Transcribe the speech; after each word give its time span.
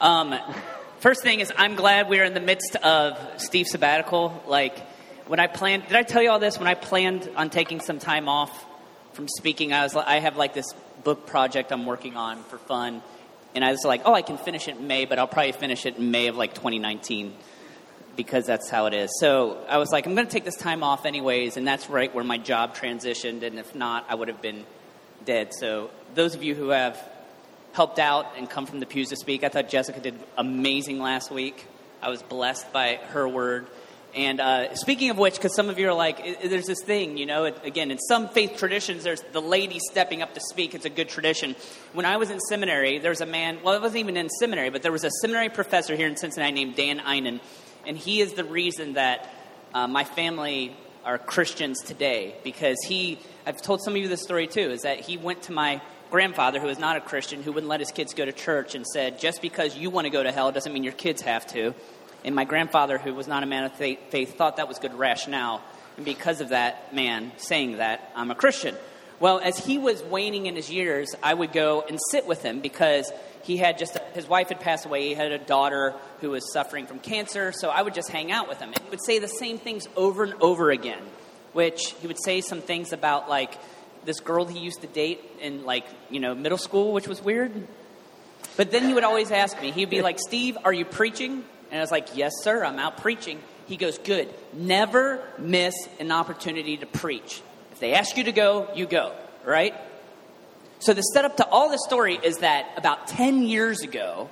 Um, 0.00 0.34
first 0.98 1.22
thing 1.22 1.40
is, 1.40 1.52
I'm 1.56 1.74
glad 1.74 2.08
we're 2.08 2.24
in 2.24 2.34
the 2.34 2.40
midst 2.40 2.76
of 2.76 3.18
Steve's 3.40 3.70
sabbatical. 3.70 4.42
Like, 4.46 4.78
when 5.26 5.40
I 5.40 5.46
planned, 5.46 5.86
did 5.86 5.96
I 5.96 6.02
tell 6.02 6.22
you 6.22 6.30
all 6.30 6.38
this? 6.38 6.58
When 6.58 6.68
I 6.68 6.74
planned 6.74 7.30
on 7.36 7.48
taking 7.48 7.80
some 7.80 7.98
time 7.98 8.28
off 8.28 8.64
from 9.14 9.26
speaking, 9.28 9.72
I 9.72 9.82
was 9.84 9.96
I 9.96 10.18
have 10.18 10.36
like 10.36 10.52
this 10.52 10.72
book 11.02 11.26
project 11.26 11.72
I'm 11.72 11.86
working 11.86 12.16
on 12.16 12.42
for 12.44 12.58
fun, 12.58 13.02
and 13.54 13.64
I 13.64 13.70
was 13.70 13.84
like, 13.84 14.02
oh, 14.04 14.12
I 14.12 14.22
can 14.22 14.36
finish 14.36 14.68
it 14.68 14.76
in 14.76 14.86
May, 14.86 15.06
but 15.06 15.18
I'll 15.18 15.26
probably 15.26 15.52
finish 15.52 15.86
it 15.86 15.96
in 15.96 16.10
May 16.10 16.26
of 16.26 16.36
like 16.36 16.54
2019 16.54 17.34
because 18.16 18.44
that's 18.44 18.68
how 18.68 18.86
it 18.86 18.94
is. 18.94 19.10
So 19.20 19.64
I 19.68 19.78
was 19.78 19.90
like, 19.92 20.06
I'm 20.06 20.14
going 20.14 20.26
to 20.26 20.32
take 20.32 20.44
this 20.44 20.56
time 20.56 20.82
off 20.82 21.06
anyways, 21.06 21.56
and 21.56 21.66
that's 21.66 21.88
right 21.88 22.14
where 22.14 22.24
my 22.24 22.38
job 22.38 22.74
transitioned, 22.76 23.42
and 23.42 23.58
if 23.58 23.74
not, 23.74 24.06
I 24.08 24.14
would 24.14 24.28
have 24.28 24.42
been 24.42 24.64
dead. 25.24 25.54
So 25.54 25.90
those 26.14 26.34
of 26.34 26.42
you 26.42 26.54
who 26.54 26.68
have 26.68 26.98
helped 27.76 28.00
out 28.00 28.26
and 28.36 28.50
come 28.50 28.66
from 28.66 28.80
the 28.80 28.86
pews 28.86 29.10
to 29.10 29.16
speak, 29.16 29.44
I 29.44 29.48
thought 29.48 29.68
Jessica 29.68 30.00
did 30.00 30.18
amazing 30.36 30.98
last 30.98 31.30
week. 31.30 31.66
I 32.02 32.10
was 32.10 32.22
blessed 32.22 32.72
by 32.72 32.96
her 33.10 33.28
word. 33.28 33.68
And 34.14 34.40
uh, 34.40 34.74
speaking 34.74 35.10
of 35.10 35.18
which, 35.18 35.34
because 35.34 35.54
some 35.54 35.68
of 35.68 35.78
you 35.78 35.88
are 35.88 35.94
like, 35.94 36.42
there's 36.42 36.66
this 36.66 36.82
thing, 36.82 37.18
you 37.18 37.26
know, 37.26 37.44
again, 37.44 37.90
in 37.90 37.98
some 37.98 38.28
faith 38.28 38.56
traditions, 38.56 39.04
there's 39.04 39.20
the 39.32 39.42
lady 39.42 39.78
stepping 39.78 40.22
up 40.22 40.32
to 40.34 40.40
speak. 40.40 40.74
It's 40.74 40.86
a 40.86 40.90
good 40.90 41.10
tradition. 41.10 41.54
When 41.92 42.06
I 42.06 42.16
was 42.16 42.30
in 42.30 42.40
seminary, 42.40 42.98
there 42.98 43.10
was 43.10 43.20
a 43.20 43.26
man, 43.26 43.58
well, 43.62 43.74
I 43.74 43.78
wasn't 43.78 44.00
even 44.00 44.16
in 44.16 44.30
seminary, 44.30 44.70
but 44.70 44.82
there 44.82 44.92
was 44.92 45.04
a 45.04 45.10
seminary 45.20 45.50
professor 45.50 45.94
here 45.94 46.08
in 46.08 46.16
Cincinnati 46.16 46.52
named 46.52 46.76
Dan 46.76 47.00
Einen 47.00 47.40
and 47.86 47.96
he 47.96 48.20
is 48.20 48.32
the 48.32 48.44
reason 48.44 48.94
that 48.94 49.30
uh, 49.72 49.86
my 49.86 50.04
family 50.04 50.76
are 51.04 51.18
Christians 51.18 51.80
today 51.82 52.34
because 52.42 52.76
he, 52.86 53.18
I've 53.46 53.62
told 53.62 53.80
some 53.82 53.94
of 53.94 54.02
you 54.02 54.08
this 54.08 54.22
story 54.22 54.48
too, 54.48 54.70
is 54.70 54.82
that 54.82 55.00
he 55.00 55.16
went 55.16 55.42
to 55.42 55.52
my 55.52 55.80
grandfather, 56.10 56.60
who 56.60 56.68
is 56.68 56.78
not 56.78 56.96
a 56.96 57.00
Christian, 57.00 57.42
who 57.42 57.52
wouldn't 57.52 57.68
let 57.68 57.80
his 57.80 57.90
kids 57.90 58.14
go 58.14 58.24
to 58.24 58.32
church, 58.32 58.74
and 58.74 58.86
said, 58.86 59.18
Just 59.18 59.42
because 59.42 59.76
you 59.76 59.90
want 59.90 60.06
to 60.06 60.10
go 60.10 60.22
to 60.22 60.32
hell 60.32 60.52
doesn't 60.52 60.72
mean 60.72 60.84
your 60.84 60.92
kids 60.92 61.22
have 61.22 61.46
to. 61.48 61.74
And 62.24 62.34
my 62.34 62.44
grandfather, 62.44 62.98
who 62.98 63.14
was 63.14 63.28
not 63.28 63.42
a 63.42 63.46
man 63.46 63.64
of 63.64 63.72
faith, 63.74 64.36
thought 64.36 64.56
that 64.56 64.68
was 64.68 64.78
good 64.78 64.94
rationale. 64.94 65.62
And 65.96 66.04
because 66.04 66.40
of 66.40 66.50
that 66.50 66.94
man 66.94 67.32
saying 67.36 67.78
that, 67.78 68.10
I'm 68.14 68.30
a 68.30 68.34
Christian. 68.34 68.74
Well, 69.18 69.38
as 69.38 69.58
he 69.58 69.78
was 69.78 70.02
waning 70.02 70.46
in 70.46 70.56
his 70.56 70.70
years, 70.70 71.14
I 71.22 71.32
would 71.32 71.52
go 71.52 71.82
and 71.88 71.98
sit 72.10 72.26
with 72.26 72.42
him 72.42 72.60
because 72.60 73.10
he 73.44 73.56
had 73.56 73.78
just 73.78 73.96
his 74.12 74.28
wife 74.28 74.48
had 74.48 74.60
passed 74.60 74.84
away. 74.84 75.08
He 75.08 75.14
had 75.14 75.32
a 75.32 75.38
daughter 75.38 75.94
who 76.20 76.30
was 76.30 76.52
suffering 76.52 76.86
from 76.86 76.98
cancer. 76.98 77.52
So 77.52 77.70
I 77.70 77.80
would 77.80 77.94
just 77.94 78.10
hang 78.10 78.30
out 78.30 78.48
with 78.48 78.58
him. 78.58 78.72
And 78.74 78.82
he 78.82 78.90
would 78.90 79.04
say 79.04 79.18
the 79.18 79.28
same 79.28 79.58
things 79.58 79.86
over 79.96 80.24
and 80.24 80.34
over 80.42 80.70
again, 80.70 81.02
which 81.52 81.94
he 82.00 82.08
would 82.08 82.22
say 82.22 82.40
some 82.40 82.60
things 82.60 82.92
about 82.92 83.28
like 83.28 83.56
this 84.06 84.20
girl 84.20 84.46
he 84.46 84.58
used 84.58 84.80
to 84.80 84.86
date 84.86 85.20
in 85.40 85.64
like 85.64 85.84
you 86.10 86.20
know 86.20 86.34
middle 86.34 86.58
school, 86.58 86.92
which 86.92 87.08
was 87.08 87.22
weird. 87.22 87.52
But 88.56 88.70
then 88.70 88.84
he 88.84 88.94
would 88.94 89.04
always 89.04 89.30
ask 89.30 89.60
me. 89.60 89.70
He'd 89.70 89.90
be 89.90 90.02
like, 90.02 90.18
"Steve, 90.18 90.56
are 90.64 90.72
you 90.72 90.84
preaching?" 90.84 91.44
And 91.70 91.78
I 91.78 91.82
was 91.82 91.90
like, 91.90 92.16
"Yes, 92.16 92.32
sir. 92.42 92.64
I'm 92.64 92.78
out 92.78 92.98
preaching." 92.98 93.40
He 93.66 93.76
goes, 93.76 93.98
"Good. 93.98 94.32
Never 94.54 95.22
miss 95.38 95.74
an 96.00 96.12
opportunity 96.12 96.76
to 96.78 96.86
preach. 96.86 97.42
If 97.72 97.80
they 97.80 97.94
ask 97.94 98.16
you 98.16 98.24
to 98.24 98.32
go, 98.32 98.68
you 98.74 98.86
go." 98.86 99.12
Right? 99.44 99.74
So, 100.78 100.92
the 100.92 101.02
setup 101.02 101.38
to 101.38 101.48
all 101.48 101.70
this 101.70 101.82
story 101.84 102.18
is 102.22 102.38
that 102.38 102.66
about 102.76 103.06
10 103.08 103.42
years 103.42 103.80
ago, 103.80 104.28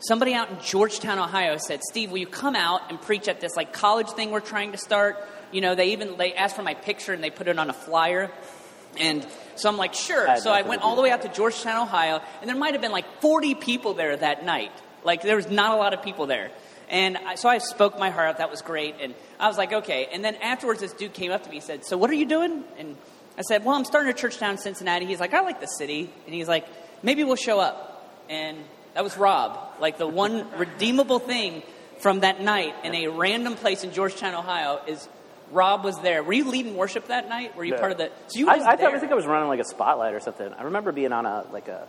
somebody 0.00 0.34
out 0.34 0.50
in 0.50 0.58
Georgetown, 0.60 1.18
Ohio 1.18 1.56
said, 1.56 1.80
Steve, 1.82 2.10
will 2.10 2.18
you 2.18 2.26
come 2.26 2.54
out 2.54 2.82
and 2.90 3.00
preach 3.00 3.28
at 3.28 3.40
this 3.40 3.56
like 3.56 3.72
college 3.72 4.08
thing 4.10 4.30
we're 4.30 4.40
trying 4.40 4.72
to 4.72 4.78
start? 4.78 5.16
You 5.52 5.60
know, 5.60 5.74
they 5.74 5.92
even 5.92 6.16
they 6.16 6.34
asked 6.34 6.56
for 6.56 6.62
my 6.62 6.74
picture 6.74 7.12
and 7.12 7.22
they 7.22 7.30
put 7.30 7.48
it 7.48 7.58
on 7.58 7.70
a 7.70 7.72
flyer. 7.72 8.30
And 8.98 9.26
so 9.56 9.68
I'm 9.68 9.76
like, 9.76 9.94
sure. 9.94 10.36
So 10.38 10.52
I 10.52 10.62
went 10.62 10.82
all 10.82 10.96
the 10.96 11.02
way 11.02 11.10
out 11.10 11.22
to 11.22 11.28
Georgetown, 11.28 11.82
Ohio, 11.82 12.20
and 12.40 12.48
there 12.48 12.56
might 12.56 12.72
have 12.72 12.82
been 12.82 12.92
like 12.92 13.20
40 13.20 13.54
people 13.54 13.94
there 13.94 14.16
that 14.16 14.44
night. 14.44 14.72
Like, 15.04 15.22
there 15.22 15.36
was 15.36 15.50
not 15.50 15.72
a 15.72 15.76
lot 15.76 15.94
of 15.94 16.02
people 16.02 16.26
there. 16.26 16.50
And 16.88 17.16
I, 17.16 17.34
so 17.34 17.48
I 17.48 17.58
spoke 17.58 17.98
my 17.98 18.10
heart 18.10 18.28
out. 18.28 18.38
That 18.38 18.50
was 18.50 18.62
great. 18.62 18.96
And 19.00 19.14
I 19.40 19.48
was 19.48 19.58
like, 19.58 19.72
okay. 19.72 20.08
And 20.12 20.24
then 20.24 20.36
afterwards, 20.36 20.80
this 20.80 20.92
dude 20.92 21.12
came 21.12 21.32
up 21.32 21.42
to 21.44 21.50
me 21.50 21.56
and 21.56 21.64
said, 21.64 21.84
So, 21.84 21.96
what 21.96 22.10
are 22.10 22.14
you 22.14 22.26
doing? 22.26 22.62
And 22.78 22.96
I 23.36 23.42
said, 23.42 23.64
Well, 23.64 23.74
I'm 23.74 23.84
starting 23.84 24.10
a 24.10 24.14
church 24.14 24.38
down 24.38 24.52
in 24.52 24.58
Cincinnati. 24.58 25.06
He's 25.06 25.20
like, 25.20 25.34
I 25.34 25.40
like 25.40 25.60
the 25.60 25.66
city. 25.66 26.10
And 26.26 26.34
he's 26.34 26.48
like, 26.48 26.66
Maybe 27.02 27.24
we'll 27.24 27.36
show 27.36 27.58
up. 27.58 28.08
And 28.28 28.58
that 28.94 29.02
was 29.02 29.16
Rob. 29.16 29.58
Like 29.80 29.98
the 29.98 30.06
one 30.06 30.46
redeemable 30.58 31.18
thing 31.18 31.62
from 31.98 32.20
that 32.20 32.40
night 32.40 32.74
in 32.84 32.94
a 32.94 33.08
random 33.08 33.54
place 33.54 33.82
in 33.82 33.92
Georgetown, 33.92 34.34
Ohio 34.34 34.80
is 34.86 35.08
Rob 35.50 35.84
was 35.84 35.96
there. 36.00 36.22
Were 36.22 36.32
you 36.32 36.50
leading 36.50 36.76
worship 36.76 37.08
that 37.08 37.28
night? 37.28 37.56
Were 37.56 37.64
you 37.64 37.74
part 37.74 37.92
of 37.92 37.98
the? 37.98 38.10
So 38.28 38.38
you 38.38 38.48
I, 38.48 38.54
I, 38.54 38.76
thought, 38.76 38.94
I 38.94 38.98
think 38.98 39.12
I 39.12 39.14
was 39.14 39.26
running 39.26 39.48
like 39.48 39.60
a 39.60 39.64
spotlight 39.64 40.14
or 40.14 40.20
something. 40.20 40.52
I 40.52 40.64
remember 40.64 40.92
being 40.92 41.12
on 41.12 41.26
a 41.26 41.46
like 41.52 41.68
a 41.68 41.86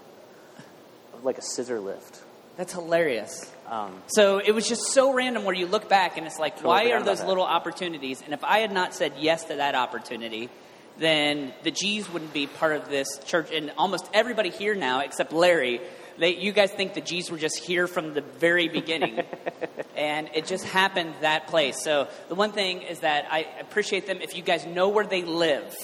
like 1.23 1.37
a 1.37 1.41
scissor 1.41 1.79
lift. 1.79 2.21
That's 2.57 2.73
hilarious. 2.73 3.51
Um, 3.67 4.01
so 4.07 4.39
it 4.39 4.51
was 4.51 4.67
just 4.67 4.87
so 4.87 5.13
random 5.13 5.43
where 5.43 5.53
you 5.53 5.67
look 5.67 5.87
back 5.87 6.17
and 6.17 6.25
it's 6.25 6.39
like, 6.39 6.63
why 6.63 6.91
are 6.91 7.03
those 7.03 7.23
little 7.23 7.43
opportunities? 7.43 8.23
And 8.23 8.33
if 8.33 8.43
I 8.43 8.59
had 8.59 8.71
not 8.71 8.95
said 8.95 9.13
yes 9.19 9.43
to 9.45 9.57
that 9.57 9.75
opportunity, 9.75 10.49
then 10.97 11.53
the 11.61 11.69
G's 11.69 12.11
wouldn't 12.11 12.33
be 12.33 12.47
part 12.47 12.75
of 12.75 12.89
this 12.89 13.19
church. 13.25 13.51
And 13.51 13.71
almost 13.77 14.09
everybody 14.11 14.49
here 14.49 14.73
now, 14.73 15.01
except 15.01 15.31
Larry, 15.31 15.81
they, 16.19 16.35
you 16.35 16.51
guys 16.51 16.71
think 16.71 16.93
the 16.93 17.01
G's 17.01 17.29
were 17.29 17.37
just 17.37 17.57
here 17.57 17.87
from 17.87 18.13
the 18.13 18.21
very 18.21 18.67
beginning. 18.67 19.21
and 19.95 20.29
it 20.33 20.45
just 20.45 20.65
happened 20.65 21.13
that 21.21 21.47
place. 21.47 21.81
So 21.83 22.07
the 22.29 22.35
one 22.35 22.51
thing 22.51 22.81
is 22.81 22.99
that 22.99 23.27
I 23.31 23.47
appreciate 23.59 24.07
them 24.07 24.21
if 24.21 24.35
you 24.35 24.43
guys 24.43 24.65
know 24.65 24.89
where 24.89 25.05
they 25.05 25.23
live. 25.23 25.75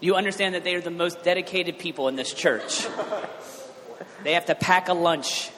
You 0.00 0.14
understand 0.14 0.54
that 0.54 0.64
they 0.64 0.74
are 0.74 0.80
the 0.80 0.90
most 0.90 1.22
dedicated 1.22 1.78
people 1.78 2.08
in 2.08 2.16
this 2.16 2.32
church. 2.34 2.86
They 4.22 4.34
have 4.34 4.46
to 4.46 4.54
pack 4.54 4.88
a 4.88 4.94
lunch 4.94 5.50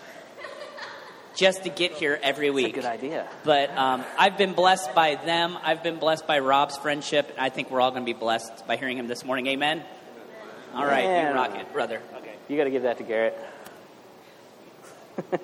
just 1.35 1.65
to 1.65 1.71
get 1.71 1.93
here 1.93 2.19
every 2.23 2.51
week. 2.51 2.75
That's 2.75 2.87
a 2.87 2.91
good 2.91 3.05
idea. 3.07 3.29
But 3.45 3.71
um, 3.77 4.05
I've 4.19 4.37
been 4.37 4.53
blessed 4.53 4.95
by 4.95 5.15
them. 5.15 5.57
I've 5.63 5.83
been 5.83 5.99
blessed 5.99 6.27
by 6.27 6.41
Rob's 6.41 6.77
friendship. 6.77 7.35
I 7.39 7.49
think 7.49 7.71
we're 7.71 7.81
all 7.81 7.91
going 7.91 8.03
to 8.03 8.13
be 8.13 8.19
blessed 8.19 8.67
by 8.67 8.77
hearing 8.77 8.99
him 8.99 9.07
this 9.07 9.25
morning. 9.25 9.47
Amen. 9.47 9.83
All 10.75 10.85
right, 10.85 11.29
you 11.29 11.35
rock 11.35 11.57
it, 11.57 11.73
brother. 11.73 12.03
Okay. 12.17 12.28
You 12.49 12.57
got 12.57 12.65
to 12.65 12.71
give 12.71 12.83
that 12.83 12.99
to 12.99 13.05
Garrett. 13.05 13.39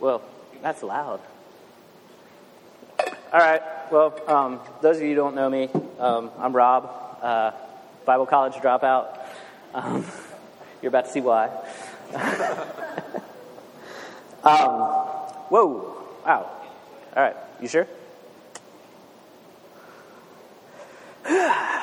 well, 0.00 0.22
that's 0.62 0.82
loud. 0.82 1.20
All 3.32 3.40
right. 3.40 3.62
Well, 3.90 4.20
um, 4.28 4.60
those 4.82 4.96
of 4.96 5.02
you 5.02 5.08
who 5.10 5.14
don't 5.14 5.34
know 5.34 5.48
me, 5.48 5.68
um, 5.98 6.30
I'm 6.38 6.54
Rob, 6.54 6.90
uh, 7.22 7.52
Bible 8.04 8.26
college 8.26 8.54
dropout. 8.54 9.18
Um, 9.74 10.04
you're 10.82 10.90
about 10.90 11.06
to 11.06 11.10
see 11.10 11.20
why. 11.20 11.50
Um, 14.48 14.80
whoa. 15.50 15.94
Wow. 16.24 16.50
All 17.16 17.22
right. 17.22 17.36
You 17.60 17.68
sure? 17.68 17.86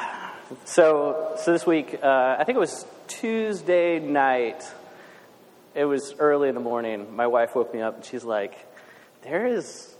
so, 0.66 1.36
so 1.38 1.52
this 1.52 1.66
week, 1.66 2.00
uh, 2.04 2.36
I 2.40 2.44
think 2.46 2.56
it 2.56 2.60
was 2.60 2.86
Tuesday 3.08 4.00
night. 4.00 4.64
It 5.74 5.86
was 5.86 6.16
early 6.20 6.50
in 6.50 6.56
the 6.56 6.62
morning. 6.62 7.16
My 7.16 7.28
wife 7.28 7.56
woke 7.56 7.74
me 7.74 7.82
up 7.82 7.96
and 7.96 8.06
she's 8.06 8.24
like, 8.24 8.56
There 9.24 9.48
is 9.48 9.94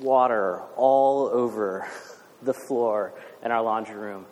water 0.00 0.60
all 0.76 1.28
over 1.28 1.86
the 2.42 2.54
floor 2.54 3.14
in 3.44 3.50
our 3.50 3.62
laundry 3.62 3.96
room. 3.96 4.26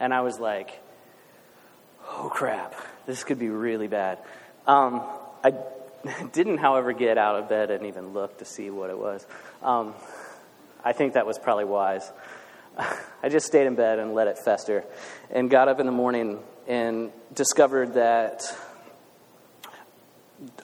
And 0.00 0.12
I 0.12 0.20
was 0.20 0.38
like, 0.38 0.80
Oh 2.06 2.30
crap, 2.32 2.74
this 3.06 3.24
could 3.24 3.38
be 3.38 3.48
really 3.48 3.88
bad. 3.88 4.18
Um, 4.66 5.02
I 5.42 5.52
Didn't, 6.32 6.58
however, 6.58 6.92
get 6.92 7.18
out 7.18 7.36
of 7.36 7.48
bed 7.48 7.70
and 7.70 7.86
even 7.86 8.12
look 8.12 8.38
to 8.38 8.44
see 8.44 8.70
what 8.70 8.90
it 8.90 8.98
was. 8.98 9.26
Um, 9.62 9.94
I 10.84 10.92
think 10.92 11.14
that 11.14 11.26
was 11.26 11.38
probably 11.38 11.64
wise. 11.64 12.10
I 12.78 13.28
just 13.28 13.46
stayed 13.46 13.66
in 13.66 13.74
bed 13.74 13.98
and 13.98 14.14
let 14.14 14.28
it 14.28 14.38
fester 14.38 14.84
and 15.30 15.48
got 15.48 15.68
up 15.68 15.80
in 15.80 15.86
the 15.86 15.92
morning 15.92 16.40
and 16.66 17.12
discovered 17.34 17.94
that 17.94 18.42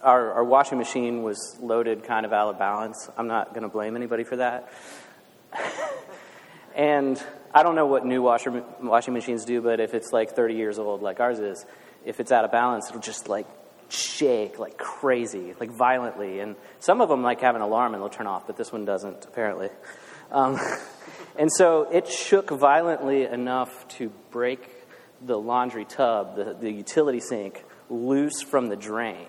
our, 0.02 0.32
our 0.32 0.44
washing 0.44 0.78
machine 0.78 1.22
was 1.22 1.56
loaded 1.60 2.04
kind 2.04 2.26
of 2.26 2.32
out 2.32 2.48
of 2.48 2.58
balance. 2.58 3.08
I'm 3.16 3.28
not 3.28 3.50
going 3.50 3.62
to 3.62 3.68
blame 3.68 3.96
anybody 3.96 4.24
for 4.24 4.36
that. 4.36 4.72
and 6.74 7.22
I 7.54 7.62
don't 7.62 7.74
know 7.74 7.86
what 7.86 8.04
new 8.04 8.22
washer, 8.22 8.64
washing 8.82 9.14
machines 9.14 9.44
do, 9.44 9.60
but 9.60 9.80
if 9.80 9.94
it's 9.94 10.12
like 10.12 10.30
30 10.30 10.54
years 10.54 10.78
old, 10.78 11.02
like 11.02 11.20
ours 11.20 11.38
is, 11.38 11.64
if 12.04 12.20
it's 12.20 12.32
out 12.32 12.44
of 12.44 12.52
balance, 12.52 12.88
it'll 12.88 13.00
just 13.00 13.28
like 13.28 13.46
shake 13.88 14.58
like 14.58 14.76
crazy, 14.76 15.54
like 15.60 15.70
violently. 15.70 16.40
And 16.40 16.56
some 16.78 17.00
of 17.00 17.08
them 17.08 17.22
like 17.22 17.40
have 17.40 17.56
an 17.56 17.62
alarm 17.62 17.94
and 17.94 18.02
they'll 18.02 18.10
turn 18.10 18.26
off, 18.26 18.46
but 18.46 18.56
this 18.56 18.72
one 18.72 18.84
doesn't, 18.84 19.24
apparently. 19.24 19.68
Um, 20.30 20.58
and 21.38 21.50
so 21.52 21.88
it 21.90 22.08
shook 22.08 22.50
violently 22.50 23.24
enough 23.24 23.88
to 23.88 24.10
break 24.30 24.68
the 25.22 25.38
laundry 25.38 25.84
tub, 25.84 26.36
the, 26.36 26.56
the 26.58 26.70
utility 26.70 27.20
sink, 27.20 27.64
loose 27.88 28.42
from 28.42 28.68
the 28.68 28.76
drain. 28.76 29.28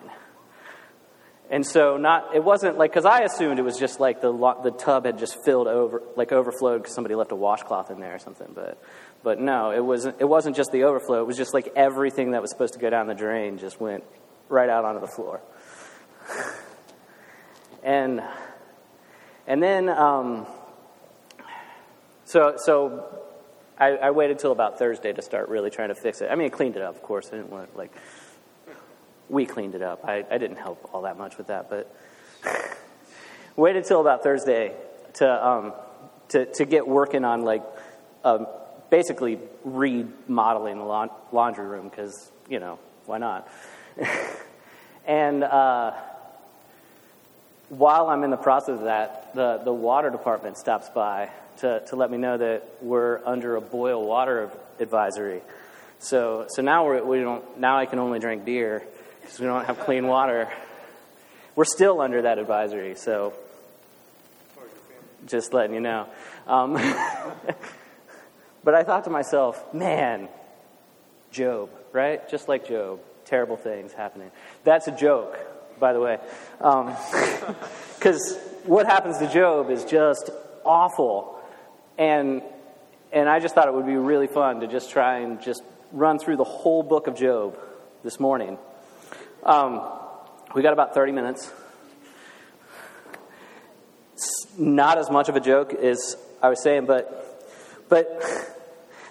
And 1.49 1.65
so 1.65 1.97
not 1.97 2.33
it 2.33 2.41
wasn't 2.41 2.77
like 2.77 2.91
because 2.91 3.03
I 3.03 3.23
assumed 3.23 3.59
it 3.59 3.63
was 3.63 3.77
just 3.77 3.99
like 3.99 4.21
the 4.21 4.31
the 4.63 4.71
tub 4.71 5.05
had 5.05 5.19
just 5.19 5.43
filled 5.43 5.67
over 5.67 6.01
like 6.15 6.31
overflowed 6.31 6.81
because 6.81 6.95
somebody 6.95 7.13
left 7.13 7.33
a 7.33 7.35
washcloth 7.35 7.91
in 7.91 7.99
there 7.99 8.15
or 8.15 8.19
something. 8.19 8.53
But 8.55 8.81
but 9.21 9.37
no, 9.37 9.71
it 9.71 9.83
wasn't. 9.83 10.15
It 10.21 10.29
wasn't 10.29 10.55
just 10.55 10.71
the 10.71 10.85
overflow. 10.85 11.21
It 11.21 11.27
was 11.27 11.35
just 11.35 11.53
like 11.53 11.73
everything 11.75 12.31
that 12.31 12.41
was 12.41 12.51
supposed 12.51 12.73
to 12.75 12.79
go 12.79 12.89
down 12.89 13.07
the 13.07 13.15
drain 13.15 13.57
just 13.57 13.81
went 13.81 14.05
right 14.47 14.69
out 14.69 14.85
onto 14.85 15.01
the 15.01 15.07
floor. 15.07 15.41
and 17.83 18.21
and 19.45 19.61
then 19.61 19.89
um, 19.89 20.47
so 22.31 22.53
so 22.55 23.19
I, 23.77 23.97
I 23.97 24.11
waited 24.11 24.39
till 24.39 24.53
about 24.53 24.79
Thursday 24.79 25.11
to 25.11 25.21
start 25.21 25.49
really 25.49 25.69
trying 25.69 25.89
to 25.89 25.95
fix 25.95 26.21
it. 26.21 26.29
I 26.31 26.35
mean, 26.35 26.45
I 26.45 26.49
cleaned 26.49 26.77
it 26.77 26.81
up, 26.81 26.95
of 26.95 27.01
course. 27.01 27.27
I 27.27 27.35
didn't 27.35 27.49
want 27.49 27.75
like 27.75 27.91
we 29.27 29.45
cleaned 29.45 29.75
it 29.75 29.81
up. 29.81 30.05
I, 30.05 30.23
I 30.31 30.37
didn't 30.37 30.57
help 30.57 30.89
all 30.93 31.01
that 31.01 31.17
much 31.17 31.37
with 31.37 31.47
that, 31.47 31.69
but 31.69 31.93
waited 33.57 33.83
till 33.83 33.99
about 33.99 34.23
Thursday 34.23 34.73
to 35.15 35.45
um, 35.47 35.73
to 36.29 36.45
to 36.45 36.63
get 36.63 36.87
working 36.87 37.25
on 37.25 37.41
like 37.41 37.63
um, 38.23 38.47
basically 38.89 39.37
remodeling 39.65 40.77
the 40.77 40.85
la- 40.85 41.13
laundry 41.33 41.65
room 41.65 41.89
because 41.89 42.31
you 42.47 42.59
know 42.59 42.79
why 43.07 43.17
not? 43.17 43.49
and 45.05 45.43
uh, 45.43 45.91
while 47.67 48.07
I'm 48.07 48.23
in 48.23 48.29
the 48.29 48.37
process 48.37 48.79
of 48.79 48.85
that, 48.85 49.35
the 49.35 49.59
the 49.65 49.73
water 49.73 50.09
department 50.09 50.57
stops 50.57 50.87
by 50.87 51.29
to 51.61 51.81
to 51.87 51.95
let 51.95 52.11
me 52.11 52.17
know 52.17 52.37
that 52.37 52.67
we're 52.81 53.21
under 53.25 53.55
a 53.55 53.61
boil 53.61 54.05
water 54.05 54.51
advisory. 54.79 55.41
So 55.99 56.45
so 56.49 56.61
now 56.61 56.85
we're, 56.85 57.03
we 57.03 57.19
don't 57.19 57.59
now 57.59 57.77
I 57.77 57.85
can 57.85 57.99
only 57.99 58.19
drink 58.19 58.45
beer 58.45 58.83
because 59.21 59.39
we 59.39 59.45
don't 59.45 59.65
have 59.65 59.79
clean 59.79 60.07
water. 60.07 60.51
We're 61.55 61.65
still 61.65 62.01
under 62.01 62.23
that 62.23 62.39
advisory, 62.39 62.95
so 62.95 63.33
just 65.27 65.53
letting 65.53 65.73
you 65.73 65.81
know. 65.81 66.07
Um, 66.47 66.73
but 68.63 68.73
I 68.73 68.83
thought 68.83 69.03
to 69.05 69.09
myself, 69.09 69.73
man, 69.73 70.29
Job, 71.31 71.69
right? 71.91 72.27
Just 72.29 72.47
like 72.47 72.67
Job, 72.67 72.99
terrible 73.25 73.57
things 73.57 73.93
happening. 73.93 74.31
That's 74.63 74.87
a 74.87 74.91
joke, 74.91 75.37
by 75.79 75.93
the 75.93 75.99
way. 75.99 76.19
Because 76.57 78.33
um, 78.33 78.39
what 78.65 78.85
happens 78.85 79.17
to 79.19 79.31
Job 79.31 79.69
is 79.69 79.85
just 79.85 80.29
awful. 80.63 81.40
And, 82.01 82.41
and 83.11 83.29
I 83.29 83.39
just 83.39 83.53
thought 83.53 83.67
it 83.67 83.75
would 83.75 83.85
be 83.85 83.95
really 83.95 84.25
fun 84.25 84.61
to 84.61 84.67
just 84.67 84.89
try 84.89 85.19
and 85.19 85.39
just 85.39 85.61
run 85.91 86.17
through 86.17 86.37
the 86.37 86.43
whole 86.43 86.81
book 86.81 87.05
of 87.05 87.15
Job 87.15 87.59
this 88.03 88.19
morning. 88.19 88.57
Um, 89.43 89.87
we 90.55 90.63
got 90.63 90.73
about 90.73 90.95
30 90.95 91.11
minutes. 91.11 91.51
It's 94.13 94.47
not 94.57 94.97
as 94.97 95.11
much 95.11 95.29
of 95.29 95.35
a 95.35 95.39
joke 95.39 95.75
as 95.75 96.17
I 96.41 96.49
was 96.49 96.63
saying, 96.63 96.87
but, 96.87 97.47
but 97.87 98.19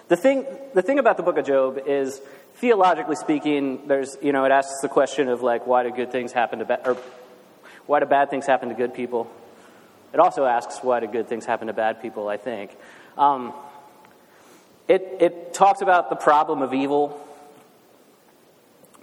the, 0.09 0.17
thing, 0.17 0.45
the 0.73 0.81
thing 0.81 0.99
about 0.99 1.15
the 1.15 1.23
book 1.23 1.37
of 1.37 1.45
Job 1.45 1.79
is, 1.87 2.19
theologically 2.55 3.15
speaking, 3.15 3.87
there's, 3.87 4.17
you 4.21 4.33
know, 4.33 4.43
it 4.43 4.51
asks 4.51 4.81
the 4.81 4.89
question 4.89 5.29
of, 5.29 5.41
like, 5.41 5.65
why 5.65 5.83
do 5.83 5.91
good 5.91 6.11
things 6.11 6.33
happen 6.33 6.59
to 6.59 6.65
bad, 6.65 6.85
or 6.85 6.97
why 7.85 8.01
do 8.01 8.05
bad 8.05 8.29
things 8.29 8.45
happen 8.45 8.67
to 8.67 8.75
good 8.75 8.93
people? 8.93 9.31
It 10.13 10.19
also 10.19 10.45
asks 10.45 10.79
why 10.81 10.99
do 10.99 11.07
good 11.07 11.27
things 11.27 11.45
happen 11.45 11.67
to 11.67 11.73
bad 11.73 12.01
people, 12.01 12.27
I 12.27 12.37
think. 12.37 12.75
Um, 13.17 13.53
it, 14.87 15.17
it 15.19 15.53
talks 15.53 15.81
about 15.81 16.09
the 16.09 16.15
problem 16.15 16.61
of 16.61 16.73
evil 16.73 17.19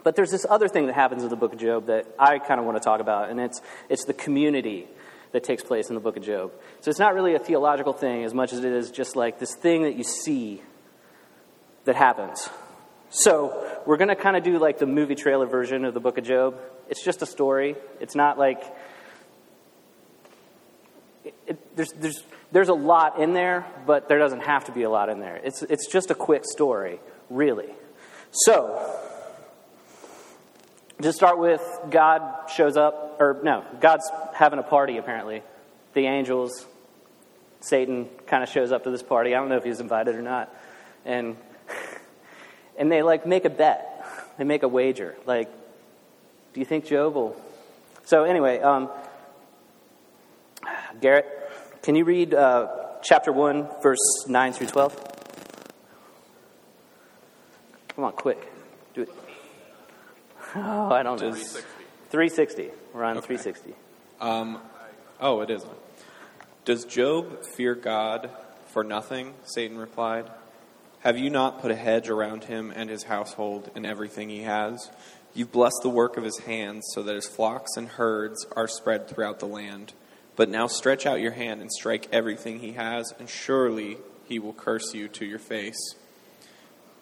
but 0.09 0.17
there's 0.17 0.31
this 0.31 0.47
other 0.49 0.69
thing 0.69 0.87
that 0.87 0.95
happens 0.95 1.23
in 1.23 1.29
the 1.29 1.37
book 1.37 1.53
of 1.53 1.59
Job 1.59 1.89
that 1.89 2.07
I 2.19 2.39
kind 2.39 2.59
of 2.59 2.65
want 2.65 2.79
to 2.79 2.83
talk 2.83 3.01
about, 3.01 3.29
and 3.29 3.39
it's, 3.39 3.61
it's 3.91 4.07
the 4.07 4.15
community 4.15 4.87
that 5.33 5.45
takes 5.45 5.63
place 5.63 5.91
in 5.91 5.95
the 5.95 6.01
book 6.01 6.17
of 6.17 6.23
Job. 6.23 6.51
So 6.81 6.89
it's 6.89 6.99
not 6.99 7.13
really 7.13 7.35
a 7.35 7.39
theological 7.39 7.93
thing 7.93 8.25
as 8.25 8.33
much 8.33 8.55
as 8.55 8.61
it 8.61 8.73
is 8.73 8.91
just 8.91 9.17
like 9.17 9.39
this 9.39 9.55
thing 9.55 9.83
that 9.83 9.97
you 9.97 10.05
see 10.05 10.63
that 11.85 11.95
happens. 11.95 12.49
So 13.11 13.83
we're 13.85 13.99
going 13.99 14.09
to 14.09 14.17
kind 14.17 14.35
of 14.35 14.43
do 14.43 14.59
like 14.59 14.79
the 14.79 14.87
movie 14.87 15.15
trailer 15.15 15.45
version 15.45 15.85
of 15.85 15.93
the 15.93 16.01
book 16.01 16.17
of 16.17 16.25
Job. 16.25 16.59
It's 16.89 17.05
just 17.05 17.21
a 17.21 17.27
story. 17.27 17.77
It's 18.01 18.15
not 18.15 18.39
like. 18.39 18.63
There's, 21.79 21.93
there's, 21.93 22.25
there's 22.51 22.69
a 22.71 22.75
lot 22.75 23.21
in 23.21 23.35
there, 23.35 23.65
but 23.87 24.09
there 24.09 24.19
doesn't 24.19 24.41
have 24.41 24.65
to 24.65 24.73
be 24.73 24.83
a 24.83 24.91
lot 24.91 25.09
in 25.11 25.21
there. 25.21 25.37
It's, 25.45 25.63
it's 25.63 25.87
just 25.87 26.11
a 26.11 26.15
quick 26.17 26.43
story, 26.45 26.99
really. 27.31 27.69
So, 28.33 29.01
to 31.01 31.13
start 31.13 31.39
with, 31.39 31.63
God 31.89 32.51
shows 32.51 32.77
up, 32.77 33.19
or 33.21 33.39
no, 33.45 33.65
God's 33.81 34.11
having 34.35 34.59
a 34.59 34.65
party 34.65 34.97
apparently. 34.97 35.45
The 35.93 36.07
angels, 36.07 36.67
Satan 37.61 38.09
kind 38.27 38.43
of 38.43 38.49
shows 38.49 38.73
up 38.73 38.83
to 38.83 38.91
this 38.91 39.05
party. 39.05 39.33
I 39.33 39.39
don't 39.39 39.49
know 39.49 39.59
if 39.59 39.65
he's 39.65 39.79
invited 39.79 40.17
or 40.17 40.23
not. 40.23 40.53
And 41.05 41.37
and 42.77 42.91
they 42.91 43.05
like 43.05 43.25
make 43.25 43.45
a 43.45 43.51
bet. 43.51 44.05
They 44.37 44.43
make 44.43 44.65
a 44.65 44.69
wager. 44.69 45.15
Like, 45.27 45.49
do 46.55 46.59
you 46.59 46.67
think 46.67 46.87
Job 46.87 47.15
will? 47.15 47.41
So 48.05 48.25
anyway, 48.25 48.59
um, 48.59 48.91
Garrett, 51.01 51.38
can 51.89 51.95
you 51.95 52.05
read 52.05 52.35
uh, 52.35 52.69
chapter 53.01 53.33
one, 53.33 53.67
verse 53.83 54.27
nine 54.29 54.53
through 54.53 54.67
twelve? 54.67 54.95
Come 57.89 58.05
on, 58.05 58.13
quick. 58.13 58.47
Do 58.93 59.01
it. 59.05 59.11
Oh, 60.55 60.93
I 60.93 61.03
don't 61.03 61.19
know. 61.19 61.33
360. 61.33 61.61
360. 62.11 62.71
We're 62.93 63.05
on 63.05 63.17
okay. 63.17 63.27
360. 63.29 63.75
Um, 64.21 64.61
oh, 65.19 65.41
it 65.41 65.49
isn't. 65.49 65.73
Does 66.67 66.85
Job 66.85 67.43
fear 67.57 67.75
God 67.75 68.29
for 68.67 68.85
nothing? 68.85 69.33
Satan 69.45 69.79
replied. 69.79 70.31
Have 71.01 71.17
you 71.17 71.31
not 71.31 71.63
put 71.63 71.71
a 71.71 71.75
hedge 71.75 72.11
around 72.11 72.45
him 72.45 72.71
and 72.77 72.91
his 72.91 73.05
household 73.05 73.71
and 73.75 73.87
everything 73.87 74.29
he 74.29 74.43
has? 74.43 74.91
You've 75.33 75.53
blessed 75.53 75.81
the 75.83 75.89
work 75.89 76.19
of 76.19 76.25
his 76.25 76.37
hands 76.41 76.85
so 76.93 77.03
that 77.05 77.15
his 77.15 77.27
flocks 77.27 77.79
and 77.79 77.89
herds 77.89 78.45
are 78.55 78.69
spread 78.69 79.09
throughout 79.09 79.39
the 79.39 79.47
land. 79.47 79.95
But 80.39 80.49
now 80.49 80.69
stretch 80.69 81.05
out 81.05 81.21
your 81.21 81.33
hand 81.33 81.61
and 81.61 81.71
strike 81.71 82.07
everything 82.13 82.61
he 82.61 82.73
has, 82.75 83.13
and 83.19 83.29
surely 83.29 83.97
he 84.29 84.39
will 84.39 84.53
curse 84.53 84.95
you 84.95 85.09
to 85.09 85.25
your 85.25 85.41
face. 85.41 85.97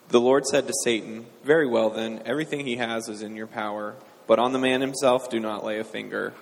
The 0.09 0.19
Lord 0.19 0.47
said 0.47 0.65
to 0.65 0.73
Satan, 0.83 1.27
Very 1.43 1.67
well 1.67 1.91
then, 1.91 2.23
everything 2.25 2.65
he 2.65 2.77
has 2.77 3.07
is 3.07 3.21
in 3.21 3.35
your 3.35 3.45
power, 3.45 3.93
but 4.25 4.39
on 4.39 4.53
the 4.53 4.59
man 4.59 4.81
himself 4.81 5.29
do 5.29 5.39
not 5.39 5.63
lay 5.63 5.77
a 5.77 5.83
finger. 5.83 6.33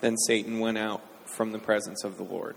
Then 0.00 0.16
Satan 0.16 0.58
went 0.58 0.78
out 0.78 1.00
from 1.26 1.52
the 1.52 1.60
presence 1.60 2.02
of 2.02 2.16
the 2.16 2.24
Lord. 2.24 2.56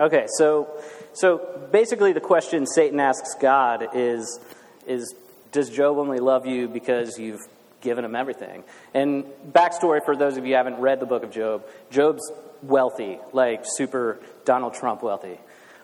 Okay, 0.00 0.26
so 0.36 0.68
so 1.12 1.68
basically 1.70 2.12
the 2.12 2.20
question 2.20 2.66
Satan 2.66 2.98
asks 2.98 3.36
God 3.40 3.86
is 3.94 4.40
is 4.84 5.14
does 5.52 5.70
Job 5.70 5.96
only 5.96 6.18
love 6.18 6.44
you 6.44 6.66
because 6.66 7.20
you've 7.20 7.46
given 7.80 8.04
him 8.04 8.14
everything? 8.14 8.64
And 8.94 9.24
backstory 9.52 10.04
for 10.04 10.16
those 10.16 10.36
of 10.36 10.44
you 10.44 10.52
who 10.52 10.56
haven't 10.56 10.76
read 10.76 11.00
the 11.00 11.06
book 11.06 11.22
of 11.22 11.30
Job, 11.30 11.64
Job's 11.90 12.30
wealthy, 12.62 13.18
like 13.32 13.62
super 13.64 14.20
Donald 14.44 14.74
Trump 14.74 15.02
wealthy. 15.02 15.38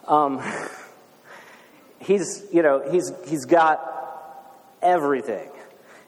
Um, 0.06 0.42
he's, 2.00 2.44
you 2.52 2.62
know, 2.62 2.90
he's, 2.90 3.12
he's 3.26 3.44
got 3.44 3.80
everything. 4.82 5.50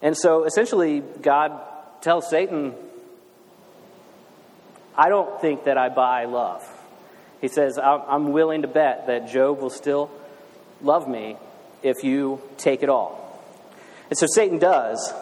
And 0.03 0.17
so 0.17 0.45
essentially, 0.45 1.01
God 1.01 1.61
tells 2.01 2.29
Satan, 2.31 2.75
I 4.97 5.09
don't 5.09 5.41
think 5.41 5.65
that 5.65 5.79
I 5.79 5.89
buy 5.89 6.25
love. 6.25 6.65
He 7.41 7.49
says, 7.49 7.79
I'm 7.79 8.33
willing 8.33 8.63
to 8.63 8.69
bet 8.69 9.07
that 9.07 9.29
Job 9.29 9.61
will 9.61 9.71
still 9.71 10.11
love 10.83 11.09
me 11.09 11.37
if 11.83 12.03
you 12.03 12.41
take 12.57 12.83
it 12.83 12.89
all. 12.89 13.25
And 14.11 14.19
so 14.19 14.27
Satan 14.27 14.59
does. 14.59 15.13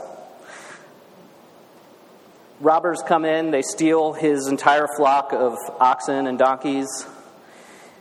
Robbers 2.60 3.02
come 3.06 3.25
in, 3.25 3.50
they 3.50 3.62
steal 3.62 4.14
his 4.14 4.46
entire 4.46 4.86
flock 4.96 5.32
of 5.32 5.58
oxen 5.78 6.26
and 6.26 6.38
donkeys. 6.38 7.06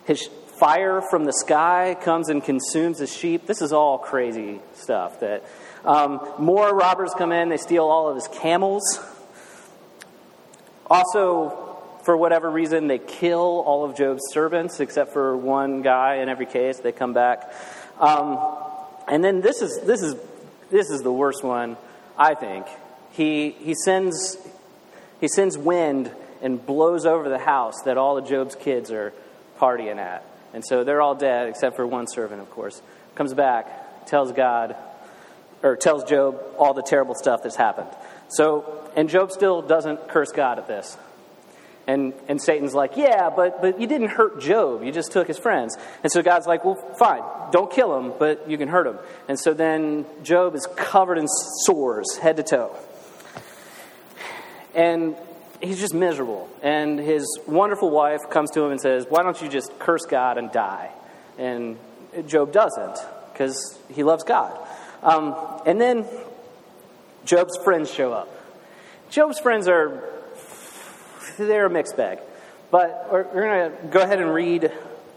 His 0.05 0.29
fire 0.59 1.01
from 1.09 1.25
the 1.25 1.33
sky 1.33 1.97
comes 2.01 2.29
and 2.29 2.43
consumes 2.43 2.99
his 2.99 3.13
sheep. 3.13 3.47
This 3.47 3.61
is 3.61 3.73
all 3.73 3.97
crazy 3.97 4.61
stuff. 4.75 5.19
That 5.19 5.43
um, 5.83 6.25
more 6.39 6.73
robbers 6.73 7.13
come 7.17 7.31
in, 7.33 7.49
they 7.49 7.57
steal 7.57 7.83
all 7.83 8.07
of 8.07 8.15
his 8.15 8.29
camels. 8.29 8.99
Also, 10.87 11.77
for 12.03 12.15
whatever 12.15 12.49
reason, 12.49 12.87
they 12.87 12.99
kill 12.99 13.63
all 13.65 13.83
of 13.83 13.97
Job's 13.97 14.21
servants 14.31 14.79
except 14.79 15.11
for 15.11 15.35
one 15.35 15.81
guy 15.81 16.15
in 16.17 16.29
every 16.29 16.45
case. 16.45 16.79
They 16.79 16.91
come 16.91 17.13
back, 17.13 17.51
um, 17.99 18.39
and 19.07 19.23
then 19.23 19.41
this 19.41 19.61
is 19.61 19.81
this 19.83 20.01
is 20.01 20.15
this 20.69 20.89
is 20.91 21.01
the 21.01 21.11
worst 21.11 21.43
one, 21.43 21.75
I 22.17 22.35
think. 22.35 22.67
He 23.15 23.51
he 23.51 23.73
sends 23.73 24.37
he 25.21 25.27
sends 25.27 25.57
wind 25.57 26.11
and 26.41 26.63
blows 26.63 27.05
over 27.05 27.29
the 27.29 27.39
house 27.39 27.81
that 27.85 27.97
all 27.97 28.17
of 28.17 28.27
Job's 28.27 28.55
kids 28.55 28.91
are 28.91 29.13
partying 29.59 29.97
at. 29.97 30.23
And 30.53 30.63
so 30.65 30.83
they're 30.83 31.01
all 31.01 31.15
dead 31.15 31.49
except 31.49 31.75
for 31.75 31.87
one 31.87 32.07
servant, 32.07 32.41
of 32.41 32.49
course. 32.51 32.81
Comes 33.15 33.33
back, 33.33 34.05
tells 34.05 34.31
God, 34.31 34.75
or 35.63 35.75
tells 35.75 36.03
Job 36.03 36.41
all 36.57 36.73
the 36.73 36.83
terrible 36.83 37.15
stuff 37.15 37.43
that's 37.43 37.55
happened. 37.55 37.89
So, 38.27 38.89
and 38.95 39.09
Job 39.09 39.31
still 39.31 39.61
doesn't 39.61 40.07
curse 40.09 40.31
God 40.31 40.59
at 40.59 40.67
this. 40.67 40.97
And, 41.87 42.13
and 42.27 42.41
Satan's 42.41 42.73
like, 42.73 42.97
yeah, 42.97 43.29
but, 43.29 43.61
but 43.61 43.79
you 43.79 43.87
didn't 43.87 44.09
hurt 44.09 44.39
Job. 44.41 44.83
You 44.83 44.91
just 44.91 45.11
took 45.11 45.27
his 45.27 45.37
friends. 45.37 45.77
And 46.03 46.11
so 46.11 46.21
God's 46.21 46.47
like, 46.47 46.65
well, 46.65 46.75
fine. 46.97 47.21
Don't 47.51 47.71
kill 47.71 47.97
him, 47.97 48.13
but 48.17 48.49
you 48.49 48.57
can 48.57 48.67
hurt 48.67 48.87
him. 48.87 48.97
And 49.27 49.39
so 49.39 49.53
then 49.53 50.05
Job 50.23 50.55
is 50.55 50.67
covered 50.75 51.17
in 51.17 51.27
sores, 51.65 52.17
head 52.17 52.37
to 52.37 52.43
toe. 52.43 52.75
And 54.75 55.15
he's 55.61 55.79
just 55.79 55.93
miserable. 55.93 56.49
And 56.61 56.99
his 56.99 57.25
wonderful 57.47 57.89
wife 57.89 58.21
comes 58.29 58.51
to 58.51 58.63
him 58.63 58.71
and 58.71 58.81
says, 58.81 59.05
Why 59.09 59.23
don't 59.23 59.41
you 59.41 59.49
just 59.49 59.77
curse 59.79 60.05
God 60.05 60.37
and 60.37 60.51
die? 60.51 60.91
And 61.37 61.77
Job 62.27 62.51
doesn't, 62.51 62.97
because 63.31 63.77
he 63.93 64.03
loves 64.03 64.23
God. 64.23 64.57
Um, 65.01 65.35
and 65.65 65.79
then 65.79 66.05
Job's 67.25 67.57
friends 67.63 67.91
show 67.91 68.13
up. 68.13 68.29
Job's 69.09 69.39
friends 69.39 69.67
are, 69.67 70.03
they're 71.37 71.65
a 71.65 71.69
mixed 71.69 71.97
bag. 71.97 72.19
But 72.71 73.07
we're, 73.11 73.23
we're 73.23 73.41
going 73.41 73.71
to 73.71 73.87
go 73.87 74.01
ahead 74.01 74.19
and 74.19 74.33
read 74.33 74.71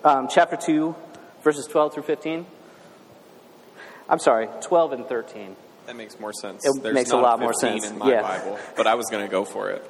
um, 0.05 0.29
chapter 0.31 0.57
2, 0.57 0.95
verses 1.43 1.67
12 1.67 1.95
through 1.95 2.03
15. 2.05 2.47
I'm 4.09 4.19
sorry, 4.19 4.49
12 4.63 4.93
and 4.93 5.07
13. 5.07 5.57
That 5.89 5.97
makes 5.97 6.21
more 6.21 6.35
sense. 6.35 6.67
It 6.67 6.83
There's 6.83 6.95
makes 6.95 7.13
a 7.13 7.17
lot 7.17 7.41
more 7.41 7.55
sense. 7.55 7.89
in 7.89 7.97
my 7.97 8.11
Yeah. 8.11 8.21
Bible, 8.21 8.59
but 8.77 8.87
I 8.87 8.95
was 8.95 9.07
going 9.11 9.25
to 9.25 9.31
go 9.31 9.47
for 9.47 9.71
it. 9.71 9.83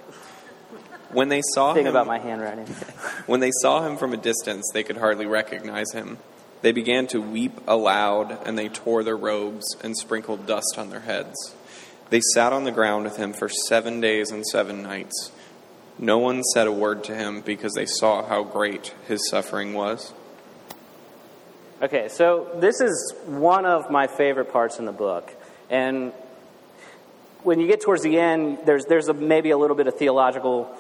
When 1.11 1.29
they 1.29 1.43
saw 1.55 1.75
Think 1.75 1.89
him, 1.89 1.91
about 1.91 2.07
my 2.07 2.21
handwriting. 2.21 2.67
when 3.27 3.41
they 3.41 3.51
saw 3.63 3.85
him 3.85 3.97
from 3.97 4.13
a 4.13 4.17
distance, 4.17 4.71
they 4.73 4.85
could 4.85 4.99
hardly 4.99 5.27
recognize 5.27 5.91
him. 5.91 6.19
They 6.63 6.71
began 6.71 7.09
to 7.09 7.21
weep 7.21 7.59
aloud, 7.67 8.39
and 8.47 8.57
they 8.57 8.69
tore 8.69 9.03
their 9.03 9.17
robes 9.17 9.75
and 9.83 9.97
sprinkled 9.99 10.47
dust 10.47 10.77
on 10.79 10.91
their 10.91 11.01
heads. 11.01 11.57
They 12.11 12.21
sat 12.33 12.53
on 12.53 12.63
the 12.63 12.71
ground 12.71 13.03
with 13.03 13.17
him 13.17 13.33
for 13.33 13.49
seven 13.49 14.01
days 14.01 14.31
and 14.31 14.47
seven 14.47 14.85
nights. 14.85 15.33
No 15.99 16.19
one 16.19 16.45
said 16.45 16.69
a 16.69 16.73
word 16.73 17.03
to 17.05 17.15
him 17.17 17.41
because 17.41 17.73
they 17.75 17.87
saw 17.87 18.25
how 18.25 18.45
great 18.45 18.95
his 19.09 19.29
suffering 19.29 19.75
was. 19.75 20.13
Okay, 21.83 22.07
so 22.09 22.49
this 22.61 22.81
is 22.81 23.15
one 23.27 23.67
of 23.67 23.91
my 23.91 24.07
favorite 24.07 24.53
parts 24.53 24.79
in 24.79 24.85
the 24.85 24.93
book. 24.93 25.35
And 25.71 26.13
when 27.43 27.61
you 27.61 27.67
get 27.67 27.81
towards 27.81 28.03
the 28.03 28.19
end, 28.19 28.59
there's, 28.65 28.85
there's 28.87 29.09
a, 29.09 29.15
maybe 29.15 29.51
a 29.51 29.59
little 29.59 29.77
bit 29.77 29.87
of 29.87 29.97
theological 29.97 30.75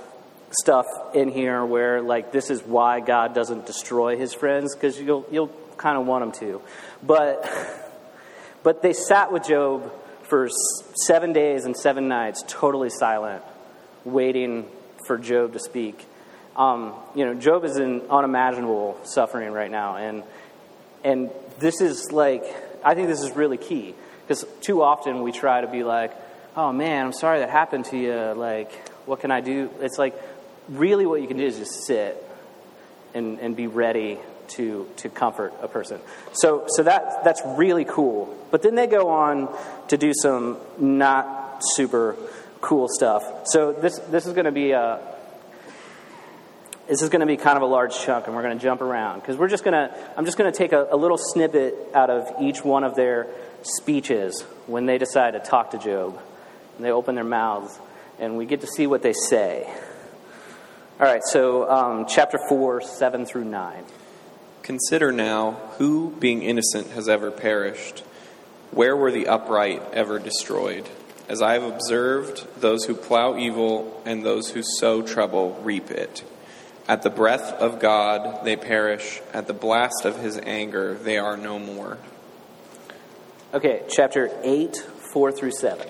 stuff 0.51 0.87
in 1.15 1.29
here 1.29 1.65
where, 1.65 2.01
like, 2.01 2.33
this 2.33 2.51
is 2.51 2.63
why 2.63 3.01
God 3.01 3.35
doesn't 3.35 3.67
destroy 3.67 4.17
his 4.17 4.33
friends, 4.33 4.75
because 4.75 4.99
you'll, 4.99 5.27
you'll 5.31 5.53
kind 5.77 5.99
of 5.99 6.07
want 6.07 6.25
him 6.25 6.33
to. 6.41 6.63
But, 7.03 7.49
but 8.63 8.83
they 8.83 8.93
sat 8.93 9.33
with 9.33 9.47
Job 9.47 9.93
for 10.23 10.49
seven 11.07 11.33
days 11.33 11.65
and 11.65 11.77
seven 11.77 12.09
nights, 12.09 12.43
totally 12.47 12.91
silent, 12.91 13.43
waiting 14.05 14.67
for 15.07 15.19
Job 15.19 15.53
to 15.53 15.59
speak. 15.59 16.07
Um, 16.57 16.95
you 17.15 17.25
know, 17.25 17.35
Job 17.35 17.65
is 17.65 17.77
in 17.77 18.03
unimaginable 18.11 18.99
suffering 19.05 19.53
right 19.53 19.71
now, 19.71 19.97
and 19.97 20.25
and 21.05 21.31
this 21.61 21.81
is 21.81 22.11
like, 22.11 22.45
I 22.85 22.95
think 22.95 23.07
this 23.07 23.23
is 23.23 23.31
really 23.37 23.57
key 23.57 23.95
because 24.29 24.45
too 24.61 24.83
often 24.83 25.23
we 25.23 25.33
try 25.33 25.63
to 25.63 25.67
be 25.67 25.85
like, 25.85 26.13
oh 26.55 26.71
man, 26.71 27.07
I'm 27.07 27.13
sorry 27.15 27.39
that 27.39 27.49
happened 27.49 27.87
to 27.87 27.97
you. 27.97 28.35
Like, 28.37 28.71
what 29.07 29.21
can 29.21 29.31
I 29.31 29.41
do? 29.41 29.71
It's 29.81 29.97
like, 29.97 30.15
really, 30.69 31.07
what 31.07 31.23
you 31.23 31.27
can 31.27 31.39
do 31.39 31.47
is 31.47 31.57
just 31.57 31.87
sit 31.87 32.23
and, 33.15 33.41
and 33.41 33.57
be 33.57 33.67
ready 33.67 34.19
to, 34.49 34.87
to 34.97 35.09
comfort 35.09 35.55
a 35.63 35.69
person. 35.69 35.99
So, 36.35 36.67
so 36.69 36.83
that, 36.83 37.25
that's 37.25 37.41
really 37.47 37.87
cool. 37.87 38.37
But 38.51 38.63
then 38.63 38.75
they 38.75 38.87
go 38.87 39.09
on 39.09 39.49
to 39.89 39.97
do 39.97 40.13
some 40.15 40.59
not 40.79 41.61
super 41.63 42.15
cool 42.61 42.87
stuff. 42.91 43.47
So, 43.47 43.73
this, 43.73 43.99
this 44.11 44.27
is 44.27 44.35
going 44.35 44.45
to 44.45 44.53
be 44.53 44.73
a, 44.73 45.01
this 46.89 47.03
is 47.03 47.09
going 47.09 47.21
to 47.21 47.27
be 47.27 47.37
kind 47.37 47.57
of 47.57 47.63
a 47.63 47.67
large 47.67 47.99
chunk 47.99 48.27
and 48.27 48.35
we're 48.35 48.43
going 48.43 48.57
to 48.57 48.63
jump 48.63 48.81
around 48.81 49.21
because 49.21 49.37
we're 49.37 49.49
just 49.49 49.65
going 49.65 49.75
to 49.75 49.95
i'm 50.17 50.25
just 50.25 50.39
going 50.39 50.51
to 50.51 50.57
take 50.57 50.73
a, 50.73 50.89
a 50.91 50.97
little 50.97 51.19
snippet 51.19 51.75
out 51.95 52.11
of 52.11 52.29
each 52.41 52.65
one 52.65 52.85
of 52.85 52.95
their 52.95 53.27
speeches 53.63 54.43
when 54.67 54.87
they 54.87 54.99
decide 54.99 55.33
to 55.33 55.41
talk 55.41 55.71
to 55.71 55.79
job 55.79 56.21
and 56.77 56.85
they 56.85 56.91
open 56.91 57.15
their 57.15 57.25
mouths 57.25 57.79
and 58.19 58.37
we 58.37 58.47
get 58.47 58.61
to 58.61 58.67
see 58.67 58.87
what 58.87 59.03
they 59.03 59.13
say 59.13 59.69
all 61.01 61.07
right 61.07 61.23
so 61.23 61.71
um, 61.71 62.07
chapter 62.09 62.39
4 62.49 62.81
7 62.81 63.27
through 63.27 63.45
9 63.45 63.85
Consider 64.69 65.13
now 65.13 65.53
who, 65.79 66.11
being 66.19 66.43
innocent, 66.43 66.91
has 66.91 67.09
ever 67.09 67.31
perished? 67.31 68.01
Where 68.71 68.95
were 68.95 69.11
the 69.11 69.27
upright 69.27 69.81
ever 69.95 70.19
destroyed? 70.19 70.87
As 71.27 71.41
I 71.41 71.55
have 71.55 71.63
observed, 71.63 72.47
those 72.61 72.85
who 72.85 72.95
plow 72.95 73.39
evil 73.39 73.99
and 74.05 74.23
those 74.23 74.51
who 74.51 74.63
sow 74.63 75.01
trouble 75.01 75.59
reap 75.63 75.91
it. 75.91 76.23
At 76.89 77.03
the 77.03 77.11
breath 77.11 77.53
of 77.53 77.79
God 77.81 78.45
they 78.45 78.57
perish, 78.57 79.21
at 79.35 79.47
the 79.47 79.53
blast 79.53 80.07
of 80.07 80.21
his 80.21 80.39
anger 80.39 80.95
they 80.95 81.19
are 81.19 81.37
no 81.37 81.59
more. 81.59 81.99
okay 83.53 83.83
chapter 83.91 84.31
8 84.43 84.77
4 85.13 85.33
through 85.33 85.53
7 85.53 85.87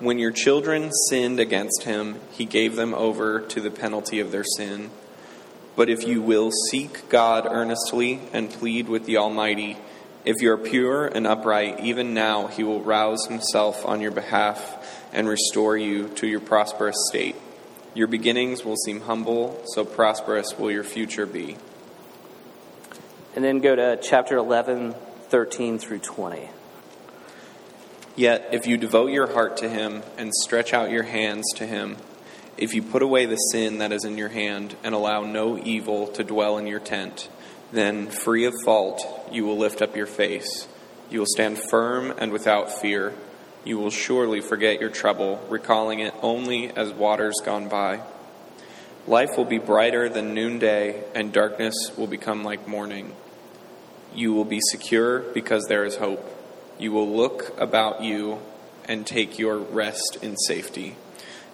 When 0.00 0.18
your 0.18 0.32
children 0.32 0.90
sinned 1.08 1.38
against 1.38 1.84
him, 1.84 2.20
he 2.32 2.44
gave 2.46 2.76
them 2.76 2.92
over 2.94 3.40
to 3.40 3.60
the 3.60 3.70
penalty 3.70 4.20
of 4.20 4.32
their 4.32 4.44
sin. 4.44 4.90
But 5.76 5.88
if 5.88 6.06
you 6.06 6.20
will 6.20 6.50
seek 6.70 7.08
God 7.08 7.46
earnestly 7.48 8.20
and 8.32 8.50
plead 8.50 8.88
with 8.88 9.06
the 9.06 9.16
Almighty, 9.16 9.76
if 10.24 10.40
you 10.40 10.50
are 10.52 10.58
pure 10.58 11.06
and 11.06 11.26
upright, 11.26 11.80
even 11.80 12.14
now 12.14 12.46
he 12.46 12.64
will 12.64 12.80
rouse 12.80 13.26
himself 13.26 13.84
on 13.84 14.00
your 14.00 14.10
behalf 14.10 15.06
and 15.12 15.28
restore 15.28 15.76
you 15.76 16.08
to 16.08 16.26
your 16.26 16.40
prosperous 16.40 16.96
state. 17.08 17.36
Your 17.94 18.06
beginnings 18.06 18.64
will 18.64 18.76
seem 18.76 19.02
humble, 19.02 19.62
so 19.66 19.84
prosperous 19.84 20.58
will 20.58 20.70
your 20.70 20.84
future 20.84 21.26
be. 21.26 21.56
and 23.36 23.44
then 23.44 23.60
go 23.60 23.74
to 23.74 23.98
chapter 24.00 24.36
11 24.36 24.94
13 25.28 25.78
through 25.78 25.98
20 25.98 26.48
Yet, 28.16 28.50
if 28.52 28.66
you 28.66 28.76
devote 28.76 29.10
your 29.10 29.32
heart 29.32 29.56
to 29.58 29.68
him 29.68 30.04
and 30.16 30.32
stretch 30.32 30.72
out 30.72 30.90
your 30.90 31.02
hands 31.02 31.44
to 31.56 31.66
him, 31.66 31.96
if 32.56 32.72
you 32.72 32.80
put 32.80 33.02
away 33.02 33.26
the 33.26 33.36
sin 33.36 33.78
that 33.78 33.90
is 33.90 34.04
in 34.04 34.16
your 34.16 34.28
hand 34.28 34.76
and 34.84 34.94
allow 34.94 35.24
no 35.24 35.58
evil 35.58 36.06
to 36.08 36.22
dwell 36.22 36.56
in 36.56 36.68
your 36.68 36.78
tent, 36.78 37.28
then, 37.72 38.08
free 38.08 38.44
of 38.44 38.54
fault, 38.64 39.02
you 39.32 39.44
will 39.44 39.58
lift 39.58 39.82
up 39.82 39.96
your 39.96 40.06
face. 40.06 40.68
You 41.10 41.20
will 41.20 41.26
stand 41.26 41.58
firm 41.58 42.14
and 42.18 42.32
without 42.32 42.80
fear. 42.80 43.14
You 43.64 43.78
will 43.78 43.90
surely 43.90 44.40
forget 44.40 44.80
your 44.80 44.90
trouble, 44.90 45.44
recalling 45.48 46.00
it 46.00 46.14
only 46.22 46.70
as 46.70 46.92
waters 46.92 47.34
gone 47.44 47.68
by. 47.68 48.02
Life 49.06 49.36
will 49.36 49.44
be 49.44 49.58
brighter 49.58 50.08
than 50.08 50.34
noonday, 50.34 51.04
and 51.14 51.32
darkness 51.32 51.74
will 51.96 52.06
become 52.06 52.42
like 52.44 52.66
morning. 52.68 53.14
You 54.14 54.32
will 54.32 54.44
be 54.44 54.60
secure 54.60 55.20
because 55.20 55.64
there 55.64 55.84
is 55.84 55.96
hope. 55.96 56.24
You 56.78 56.92
will 56.92 57.08
look 57.08 57.54
about 57.60 58.02
you 58.02 58.40
and 58.86 59.06
take 59.06 59.38
your 59.38 59.58
rest 59.58 60.18
in 60.22 60.36
safety. 60.36 60.96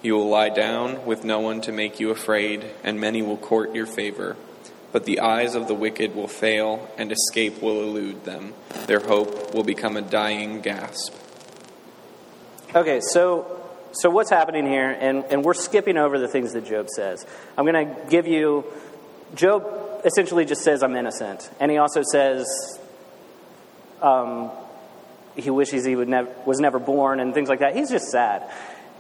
You 0.03 0.15
will 0.15 0.29
lie 0.29 0.49
down 0.49 1.05
with 1.05 1.25
no 1.25 1.41
one 1.41 1.61
to 1.63 1.73
make 1.73 2.01
you 2.01 2.11
afraid, 2.11 2.65
and 2.83 3.01
many 3.01 3.23
will 3.23 3.37
court 3.37 3.75
your 3.75 3.87
favor. 3.87 4.37
But 4.93 5.05
the 5.05 5.21
eyes 5.21 5.55
of 5.55 5.69
the 5.69 5.75
wicked 5.75 6.15
will 6.15 6.29
fail, 6.29 6.91
and 6.99 7.13
escape 7.13 7.63
will 7.63 7.83
elude 7.83 8.25
them. 8.25 8.55
Their 8.87 9.01
hope 9.01 9.55
will 9.55 9.63
become 9.63 9.97
a 9.97 10.03
dying 10.03 10.61
gasp. 10.61 11.15
Okay, 12.75 13.01
so 13.01 13.61
so 13.93 14.11
what's 14.11 14.31
happening 14.31 14.67
here, 14.67 14.91
and, 14.91 15.25
and 15.25 15.45
we're 15.45 15.55
skipping 15.55 15.97
over 15.97 16.19
the 16.19 16.29
things 16.29 16.53
that 16.53 16.65
Job 16.65 16.89
says. 16.89 17.27
I'm 17.57 17.67
going 17.67 17.89
to 17.89 18.11
give 18.11 18.27
you. 18.27 18.65
Job 19.35 20.03
essentially 20.05 20.45
just 20.45 20.63
says, 20.63 20.83
"I'm 20.83 20.97
innocent," 20.97 21.51
and 21.61 21.71
he 21.71 21.79
also 21.79 22.03
says, 22.03 22.47
um, 24.03 24.51
he 25.37 25.51
wishes 25.51 25.85
he 25.85 25.97
would 25.97 26.09
nev- 26.09 26.29
was 26.47 26.59
never 26.59 26.79
born 26.79 27.21
and 27.21 27.35
things 27.35 27.49
like 27.49 27.61
that. 27.61 27.77
He's 27.77 27.91
just 27.91 28.07
sad, 28.07 28.51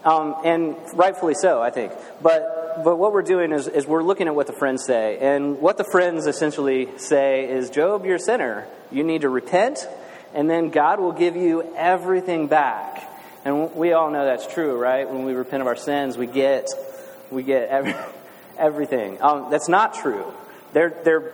um, 0.04 0.34
and 0.44 0.76
rightfully 0.94 1.34
so, 1.34 1.60
I 1.60 1.70
think. 1.70 1.92
But 2.22 2.82
but 2.84 2.96
what 2.96 3.12
we're 3.12 3.22
doing 3.22 3.52
is, 3.52 3.68
is 3.68 3.86
we're 3.86 4.02
looking 4.02 4.26
at 4.26 4.34
what 4.34 4.46
the 4.46 4.52
friends 4.52 4.84
say, 4.84 5.18
and 5.18 5.60
what 5.60 5.76
the 5.76 5.84
friends 5.84 6.26
essentially 6.26 6.88
say 6.96 7.48
is, 7.50 7.70
"Job, 7.70 8.06
you're 8.06 8.16
a 8.16 8.20
sinner. 8.20 8.66
You 8.90 9.04
need 9.04 9.22
to 9.22 9.28
repent, 9.28 9.86
and 10.34 10.48
then 10.48 10.70
God 10.70 11.00
will 11.00 11.12
give 11.12 11.36
you 11.36 11.74
everything 11.76 12.46
back." 12.46 13.06
And 13.44 13.74
we 13.74 13.92
all 13.92 14.10
know 14.10 14.24
that's 14.24 14.46
true, 14.46 14.78
right? 14.78 15.08
When 15.08 15.24
we 15.24 15.32
repent 15.32 15.62
of 15.62 15.66
our 15.66 15.76
sins, 15.76 16.16
we 16.16 16.26
get 16.26 16.68
we 17.30 17.42
get 17.42 17.68
every, 17.68 17.94
everything. 18.58 19.20
Um, 19.20 19.50
that's 19.50 19.68
not 19.68 19.94
true. 19.94 20.24
They're 20.72 20.94
they're 21.04 21.32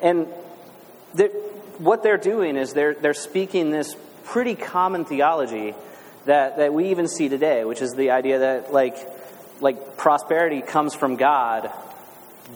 and 0.00 0.28
they're, 1.14 1.28
what 1.78 2.02
they're 2.02 2.18
doing 2.18 2.56
is 2.56 2.72
they're 2.72 2.94
they're 2.94 3.14
speaking 3.14 3.70
this 3.70 3.94
pretty 4.24 4.54
common 4.54 5.04
theology 5.04 5.74
that 6.26 6.58
that 6.58 6.72
we 6.72 6.90
even 6.90 7.08
see 7.08 7.28
today, 7.28 7.64
which 7.64 7.82
is 7.82 7.94
the 7.94 8.10
idea 8.10 8.40
that 8.40 8.72
like 8.72 8.96
like 9.60 9.96
prosperity 9.96 10.60
comes 10.60 10.94
from 10.94 11.16
God 11.16 11.72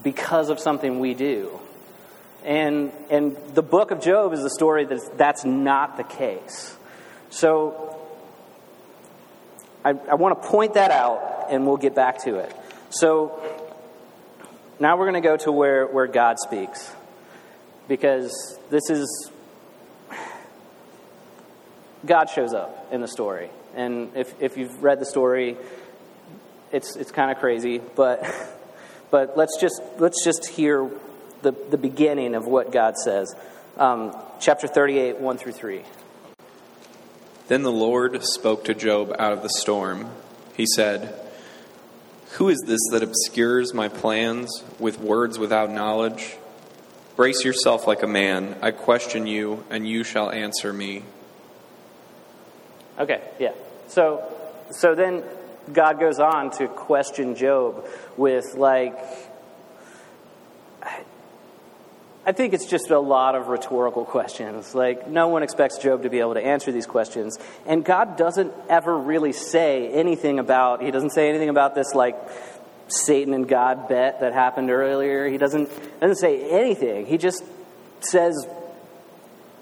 because 0.03 0.49
of 0.49 0.59
something 0.59 0.99
we 0.99 1.13
do. 1.13 1.59
And 2.43 2.91
and 3.09 3.35
the 3.53 3.63
book 3.63 3.91
of 3.91 4.01
Job 4.01 4.33
is 4.33 4.41
the 4.41 4.49
story 4.49 4.85
that 4.85 5.17
that's 5.17 5.43
not 5.45 5.97
the 5.97 6.03
case. 6.03 6.75
So 7.29 7.99
I, 9.83 9.89
I 9.89 10.15
want 10.15 10.41
to 10.41 10.47
point 10.47 10.75
that 10.75 10.91
out 10.91 11.47
and 11.49 11.65
we'll 11.65 11.77
get 11.77 11.95
back 11.95 12.23
to 12.23 12.35
it. 12.35 12.55
So 12.89 13.39
now 14.79 14.97
we're 14.97 15.09
going 15.09 15.21
to 15.21 15.27
go 15.27 15.37
to 15.37 15.51
where, 15.51 15.87
where 15.87 16.07
God 16.07 16.37
speaks. 16.39 16.91
Because 17.87 18.59
this 18.69 18.89
is 18.89 19.31
God 22.05 22.29
shows 22.29 22.53
up 22.53 22.87
in 22.91 23.01
the 23.01 23.07
story. 23.07 23.49
And 23.75 24.11
if, 24.15 24.33
if 24.41 24.57
you've 24.57 24.83
read 24.83 24.99
the 24.99 25.05
story, 25.05 25.57
it's, 26.71 26.95
it's 26.95 27.11
kind 27.11 27.31
of 27.31 27.37
crazy, 27.37 27.79
but, 27.95 28.25
but 29.11 29.37
let's, 29.37 29.57
just, 29.59 29.81
let's 29.97 30.23
just 30.23 30.47
hear 30.47 30.89
the, 31.41 31.51
the 31.51 31.77
beginning 31.77 32.35
of 32.35 32.45
what 32.45 32.71
God 32.71 32.95
says. 32.97 33.35
Um, 33.77 34.15
chapter 34.39 34.67
38, 34.67 35.19
1 35.19 35.37
through 35.37 35.53
3. 35.53 35.81
Then 37.47 37.63
the 37.63 37.71
Lord 37.71 38.23
spoke 38.23 38.65
to 38.65 38.73
Job 38.73 39.13
out 39.19 39.33
of 39.33 39.43
the 39.43 39.49
storm. 39.49 40.09
He 40.55 40.65
said, 40.75 41.13
Who 42.33 42.49
is 42.49 42.61
this 42.65 42.79
that 42.91 43.03
obscures 43.03 43.73
my 43.73 43.89
plans 43.89 44.63
with 44.79 44.99
words 44.99 45.37
without 45.37 45.71
knowledge? 45.71 46.37
Brace 47.15 47.43
yourself 47.43 47.87
like 47.87 48.03
a 48.03 48.07
man. 48.07 48.57
I 48.61 48.71
question 48.71 49.27
you, 49.27 49.65
and 49.69 49.87
you 49.87 50.03
shall 50.03 50.31
answer 50.31 50.71
me. 50.71 51.03
Okay, 52.99 53.21
yeah. 53.39 53.53
So, 53.87 54.23
so 54.71 54.95
then 54.95 55.23
God 55.73 55.99
goes 55.99 56.19
on 56.19 56.51
to 56.57 56.67
question 56.67 57.35
Job 57.35 57.85
with, 58.17 58.55
like, 58.55 58.97
I 62.23 62.33
think 62.33 62.53
it's 62.53 62.67
just 62.67 62.91
a 62.91 62.99
lot 62.99 63.35
of 63.35 63.47
rhetorical 63.47 64.05
questions. 64.05 64.75
Like, 64.75 65.07
no 65.07 65.29
one 65.29 65.41
expects 65.41 65.79
Job 65.79 66.03
to 66.03 66.09
be 66.09 66.19
able 66.19 66.35
to 66.35 66.45
answer 66.45 66.71
these 66.71 66.85
questions. 66.85 67.39
And 67.65 67.83
God 67.83 68.15
doesn't 68.15 68.53
ever 68.69 68.95
really 68.95 69.33
say 69.33 69.89
anything 69.91 70.37
about, 70.37 70.83
he 70.83 70.91
doesn't 70.91 71.11
say 71.11 71.29
anything 71.29 71.49
about 71.49 71.73
this, 71.73 71.93
like, 71.95 72.15
Satan 72.87 73.33
and 73.33 73.47
God 73.47 73.87
bet 73.87 74.19
that 74.19 74.33
happened 74.33 74.69
earlier. 74.69 75.27
He 75.27 75.37
doesn't, 75.37 75.69
doesn't 75.99 76.17
say 76.17 76.49
anything. 76.49 77.05
He 77.05 77.17
just 77.17 77.43
says, 78.01 78.35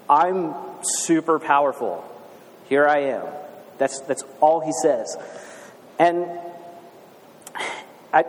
I'm 0.08 0.54
super 0.82 1.38
powerful. 1.38 2.04
Here 2.70 2.88
I 2.88 3.00
am. 3.00 3.26
That's, 3.76 4.00
that's 4.00 4.24
all 4.40 4.60
he 4.60 4.72
says. 4.82 5.18
And 5.98 6.26
I, 8.14 8.24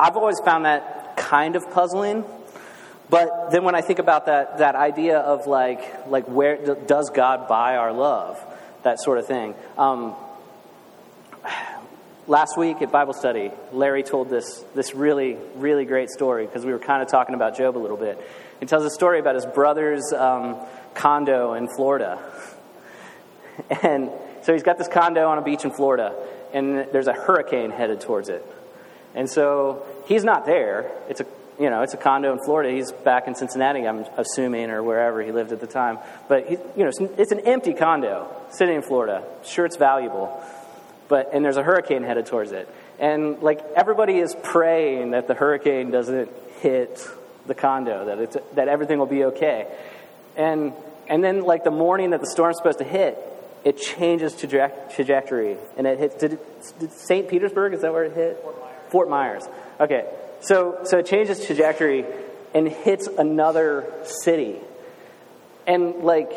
I've 0.00 0.16
always 0.16 0.40
found 0.42 0.64
that 0.64 1.18
kind 1.18 1.56
of 1.56 1.70
puzzling 1.70 2.24
but 3.10 3.50
then 3.50 3.64
when 3.64 3.74
I 3.74 3.80
think 3.80 3.98
about 3.98 4.26
that, 4.26 4.58
that 4.58 4.74
idea 4.74 5.18
of 5.18 5.46
like, 5.46 6.08
like 6.08 6.24
where 6.24 6.56
does 6.74 7.10
God 7.10 7.48
buy 7.48 7.76
our 7.76 7.92
love? 7.92 8.42
That 8.82 9.00
sort 9.00 9.18
of 9.18 9.26
thing. 9.26 9.54
Um, 9.76 10.14
last 12.26 12.58
week 12.58 12.80
at 12.82 12.90
Bible 12.90 13.12
study, 13.12 13.50
Larry 13.72 14.02
told 14.02 14.30
this, 14.30 14.64
this 14.74 14.94
really, 14.94 15.36
really 15.56 15.84
great 15.84 16.10
story 16.10 16.46
because 16.46 16.64
we 16.64 16.72
were 16.72 16.78
kind 16.78 17.02
of 17.02 17.08
talking 17.08 17.34
about 17.34 17.56
Job 17.56 17.76
a 17.76 17.78
little 17.78 17.96
bit. 17.96 18.18
He 18.60 18.66
tells 18.66 18.84
a 18.84 18.90
story 18.90 19.18
about 19.20 19.34
his 19.34 19.46
brother's 19.46 20.12
um, 20.12 20.56
condo 20.94 21.54
in 21.54 21.68
Florida. 21.68 22.18
And 23.82 24.10
so 24.42 24.52
he's 24.52 24.62
got 24.62 24.78
this 24.78 24.88
condo 24.88 25.28
on 25.28 25.38
a 25.38 25.42
beach 25.42 25.64
in 25.64 25.70
Florida, 25.70 26.14
and 26.52 26.86
there's 26.92 27.06
a 27.06 27.12
hurricane 27.12 27.70
headed 27.70 28.00
towards 28.00 28.28
it. 28.28 28.44
And 29.14 29.30
so 29.30 29.86
he's 30.06 30.24
not 30.24 30.44
there. 30.44 30.90
It's 31.08 31.20
a 31.20 31.26
you 31.58 31.70
know, 31.70 31.82
it's 31.82 31.94
a 31.94 31.96
condo 31.96 32.32
in 32.32 32.40
Florida. 32.44 32.74
He's 32.74 32.90
back 32.90 33.28
in 33.28 33.34
Cincinnati, 33.34 33.86
I'm 33.86 34.04
assuming, 34.16 34.70
or 34.70 34.82
wherever 34.82 35.22
he 35.22 35.30
lived 35.30 35.52
at 35.52 35.60
the 35.60 35.66
time. 35.66 35.98
But 36.28 36.48
he, 36.48 36.56
you 36.76 36.84
know, 36.84 36.90
it's 37.16 37.32
an 37.32 37.40
empty 37.40 37.74
condo 37.74 38.28
sitting 38.50 38.76
in 38.76 38.82
Florida. 38.82 39.22
Sure, 39.44 39.64
it's 39.64 39.76
valuable, 39.76 40.42
but 41.08 41.30
and 41.32 41.44
there's 41.44 41.56
a 41.56 41.62
hurricane 41.62 42.02
headed 42.02 42.26
towards 42.26 42.52
it, 42.52 42.68
and 42.98 43.40
like 43.40 43.60
everybody 43.76 44.18
is 44.18 44.34
praying 44.42 45.12
that 45.12 45.28
the 45.28 45.34
hurricane 45.34 45.90
doesn't 45.90 46.30
hit 46.60 47.06
the 47.46 47.54
condo, 47.54 48.06
that 48.06 48.18
it's 48.18 48.36
that 48.54 48.68
everything 48.68 48.98
will 48.98 49.06
be 49.06 49.24
okay, 49.24 49.66
and 50.36 50.72
and 51.08 51.22
then 51.22 51.44
like 51.44 51.62
the 51.62 51.70
morning 51.70 52.10
that 52.10 52.20
the 52.20 52.30
storm's 52.30 52.56
supposed 52.56 52.78
to 52.78 52.84
hit, 52.84 53.16
it 53.64 53.78
changes 53.78 54.34
trajectory, 54.36 55.56
and 55.76 55.86
it 55.86 55.98
hits. 55.98 56.16
Did, 56.16 56.34
it, 56.34 56.78
did 56.78 56.92
St. 56.92 57.28
Petersburg? 57.28 57.72
Is 57.72 57.80
that 57.80 57.92
where 57.92 58.04
it 58.04 58.12
hit? 58.12 58.40
Fort 58.42 58.60
Myers. 58.60 58.90
Fort 58.90 59.10
Myers. 59.10 59.44
Okay, 59.80 60.06
so, 60.40 60.80
so 60.84 60.98
it 60.98 61.06
changes 61.06 61.44
trajectory 61.44 62.04
and 62.54 62.68
hits 62.68 63.06
another 63.06 63.90
city. 64.04 64.56
And 65.66 66.04
like, 66.04 66.30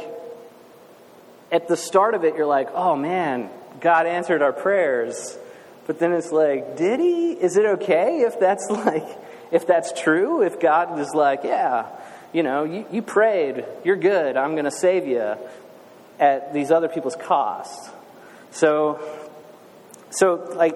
at 1.52 1.68
the 1.68 1.76
start 1.76 2.16
of 2.16 2.24
it, 2.24 2.36
you're 2.36 2.46
like, 2.46 2.70
oh 2.74 2.96
man, 2.96 3.50
God 3.82 4.06
answered 4.06 4.42
our 4.42 4.54
prayers. 4.54 5.38
But 5.86 6.00
then 6.00 6.14
it's 6.14 6.32
like, 6.32 6.78
did 6.78 7.00
he? 7.00 7.34
Is 7.34 7.58
it 7.58 7.66
okay 7.66 8.22
if 8.22 8.40
that's 8.40 8.66
like, 8.70 9.06
if 9.52 9.68
that's 9.68 9.92
true? 10.02 10.42
If 10.42 10.60
God 10.60 10.98
is 11.00 11.14
like, 11.14 11.44
yeah, 11.44 11.88
you 12.32 12.44
know, 12.44 12.64
you, 12.64 12.86
you 12.92 13.02
prayed, 13.02 13.66
you're 13.84 13.98
good, 13.98 14.38
I'm 14.38 14.54
going 14.54 14.66
to 14.66 14.72
save 14.72 15.06
you 15.06 15.36
at 16.20 16.54
these 16.54 16.72
other 16.72 16.88
people's 16.88 17.16
cost. 17.16 17.92
So, 18.52 19.00
so 20.10 20.52
like, 20.56 20.76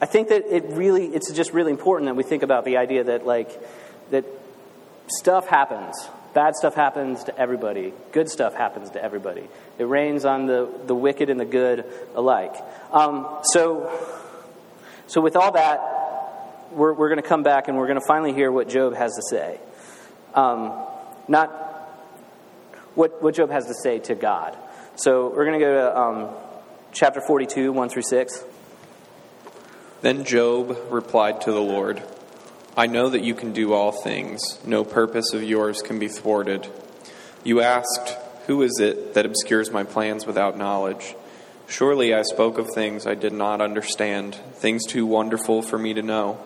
I 0.00 0.06
think 0.06 0.28
that 0.28 0.44
it 0.54 0.64
really, 0.68 1.06
it's 1.06 1.32
just 1.32 1.52
really 1.52 1.70
important 1.70 2.06
that 2.06 2.14
we 2.14 2.22
think 2.22 2.42
about 2.42 2.64
the 2.64 2.76
idea 2.76 3.04
that, 3.04 3.26
like, 3.26 3.50
that 4.10 4.24
stuff 5.08 5.46
happens. 5.46 5.94
Bad 6.34 6.54
stuff 6.54 6.74
happens 6.74 7.24
to 7.24 7.38
everybody. 7.38 7.94
Good 8.12 8.28
stuff 8.28 8.54
happens 8.54 8.90
to 8.90 9.02
everybody. 9.02 9.48
It 9.78 9.84
rains 9.84 10.26
on 10.26 10.46
the, 10.46 10.68
the 10.86 10.94
wicked 10.94 11.30
and 11.30 11.40
the 11.40 11.46
good 11.46 11.86
alike. 12.14 12.54
Um, 12.92 13.26
so, 13.42 13.90
so, 15.06 15.22
with 15.22 15.34
all 15.34 15.52
that, 15.52 15.80
we're, 16.72 16.92
we're 16.92 17.08
going 17.08 17.22
to 17.22 17.28
come 17.28 17.42
back 17.42 17.68
and 17.68 17.78
we're 17.78 17.86
going 17.86 17.98
to 18.00 18.06
finally 18.06 18.34
hear 18.34 18.52
what 18.52 18.68
Job 18.68 18.94
has 18.94 19.14
to 19.14 19.22
say. 19.30 19.58
Um, 20.34 20.72
not 21.26 21.65
what, 22.96 23.22
what 23.22 23.34
Job 23.36 23.50
has 23.50 23.66
to 23.66 23.74
say 23.74 24.00
to 24.00 24.16
God. 24.16 24.56
So, 24.96 25.28
we're 25.28 25.44
going 25.44 25.60
to 25.60 25.64
go 25.64 25.74
to 25.74 25.98
um, 25.98 26.28
chapter 26.92 27.20
42, 27.20 27.72
1 27.72 27.88
through 27.88 28.02
6. 28.02 28.44
Then 30.00 30.24
Job 30.24 30.76
replied 30.90 31.42
to 31.42 31.52
the 31.52 31.60
Lord, 31.60 32.02
I 32.76 32.86
know 32.86 33.08
that 33.08 33.22
you 33.22 33.34
can 33.34 33.52
do 33.52 33.72
all 33.72 33.90
things. 33.90 34.40
No 34.66 34.84
purpose 34.84 35.32
of 35.32 35.42
yours 35.42 35.80
can 35.80 35.98
be 35.98 36.08
thwarted. 36.08 36.68
You 37.42 37.62
asked, 37.62 38.16
Who 38.46 38.62
is 38.62 38.78
it 38.80 39.14
that 39.14 39.24
obscures 39.24 39.70
my 39.70 39.84
plans 39.84 40.26
without 40.26 40.58
knowledge? 40.58 41.14
Surely 41.68 42.12
I 42.12 42.22
spoke 42.22 42.58
of 42.58 42.68
things 42.74 43.06
I 43.06 43.14
did 43.14 43.32
not 43.32 43.60
understand, 43.60 44.34
things 44.54 44.84
too 44.86 45.06
wonderful 45.06 45.62
for 45.62 45.78
me 45.78 45.94
to 45.94 46.02
know. 46.02 46.38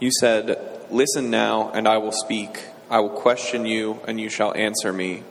You 0.00 0.10
said, 0.20 0.86
Listen 0.90 1.30
now, 1.30 1.70
and 1.70 1.88
I 1.88 1.98
will 1.98 2.12
speak. 2.12 2.62
I 2.90 3.00
will 3.00 3.08
question 3.08 3.64
you, 3.64 4.00
and 4.06 4.20
you 4.20 4.28
shall 4.28 4.54
answer 4.54 4.92
me. 4.92 5.22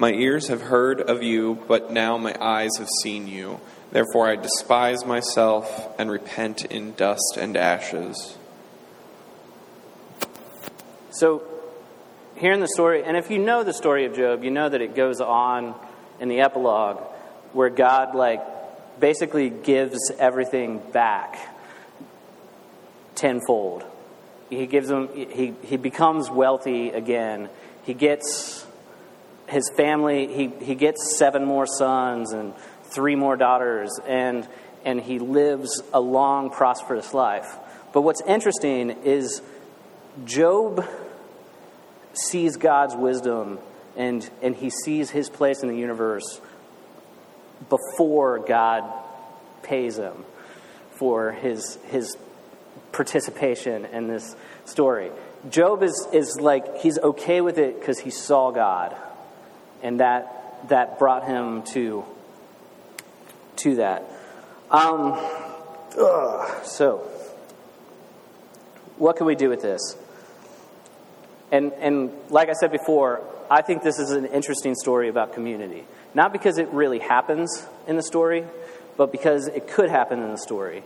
My 0.00 0.12
ears 0.12 0.46
have 0.46 0.62
heard 0.62 1.00
of 1.00 1.24
you, 1.24 1.58
but 1.66 1.90
now 1.90 2.18
my 2.18 2.32
eyes 2.40 2.70
have 2.78 2.88
seen 3.02 3.26
you. 3.26 3.60
Therefore, 3.90 4.28
I 4.28 4.36
despise 4.36 5.04
myself 5.04 5.88
and 5.98 6.08
repent 6.08 6.64
in 6.64 6.92
dust 6.92 7.36
and 7.36 7.56
ashes. 7.56 8.36
So, 11.10 11.42
hearing 12.36 12.60
the 12.60 12.68
story, 12.68 13.02
and 13.02 13.16
if 13.16 13.28
you 13.28 13.38
know 13.38 13.64
the 13.64 13.72
story 13.72 14.04
of 14.04 14.14
Job, 14.14 14.44
you 14.44 14.52
know 14.52 14.68
that 14.68 14.80
it 14.80 14.94
goes 14.94 15.20
on 15.20 15.74
in 16.20 16.28
the 16.28 16.42
epilogue 16.42 16.98
where 17.52 17.70
God, 17.70 18.14
like, 18.14 18.40
basically 19.00 19.50
gives 19.50 19.98
everything 20.16 20.78
back 20.92 21.38
tenfold. 23.16 23.84
He 24.48 24.66
gives 24.66 24.88
him, 24.88 25.08
he, 25.12 25.54
he 25.64 25.76
becomes 25.76 26.30
wealthy 26.30 26.90
again. 26.90 27.48
He 27.82 27.94
gets 27.94 28.57
his 29.48 29.70
family, 29.76 30.26
he, 30.26 30.48
he 30.64 30.74
gets 30.74 31.16
seven 31.18 31.44
more 31.44 31.66
sons 31.66 32.32
and 32.32 32.54
three 32.84 33.16
more 33.16 33.36
daughters, 33.36 33.90
and, 34.06 34.46
and 34.84 35.00
he 35.00 35.18
lives 35.18 35.82
a 35.92 36.00
long, 36.00 36.50
prosperous 36.50 37.12
life. 37.12 37.56
But 37.92 38.02
what's 38.02 38.20
interesting 38.22 38.90
is 39.04 39.42
Job 40.24 40.86
sees 42.12 42.56
God's 42.56 42.94
wisdom 42.96 43.58
and, 43.96 44.28
and 44.42 44.54
he 44.54 44.70
sees 44.70 45.10
his 45.10 45.28
place 45.28 45.62
in 45.62 45.68
the 45.68 45.76
universe 45.76 46.40
before 47.68 48.38
God 48.38 48.84
pays 49.62 49.98
him 49.98 50.24
for 50.92 51.32
his, 51.32 51.78
his 51.86 52.16
participation 52.92 53.84
in 53.86 54.08
this 54.08 54.36
story. 54.64 55.10
Job 55.50 55.82
is, 55.82 56.08
is 56.12 56.38
like, 56.40 56.78
he's 56.78 56.98
okay 56.98 57.40
with 57.40 57.58
it 57.58 57.78
because 57.78 57.98
he 57.98 58.10
saw 58.10 58.50
God, 58.50 58.96
and 59.82 60.00
that, 60.00 60.68
that 60.68 60.98
brought 60.98 61.26
him 61.26 61.62
to 61.74 62.04
to 63.58 63.76
that. 63.76 64.04
Um, 64.70 65.12
ugh, 65.98 66.64
so, 66.64 66.98
what 68.96 69.16
can 69.16 69.26
we 69.26 69.34
do 69.34 69.48
with 69.48 69.62
this? 69.62 69.96
And, 71.50 71.72
and 71.74 72.10
like 72.30 72.48
I 72.48 72.52
said 72.52 72.70
before, 72.70 73.22
I 73.50 73.62
think 73.62 73.82
this 73.82 73.98
is 73.98 74.10
an 74.10 74.26
interesting 74.26 74.74
story 74.74 75.08
about 75.08 75.32
community. 75.32 75.84
Not 76.14 76.32
because 76.32 76.58
it 76.58 76.68
really 76.68 76.98
happens 76.98 77.66
in 77.86 77.96
the 77.96 78.02
story, 78.02 78.44
but 78.96 79.12
because 79.12 79.46
it 79.46 79.68
could 79.68 79.90
happen 79.90 80.22
in 80.22 80.30
the 80.30 80.38
story. 80.38 80.82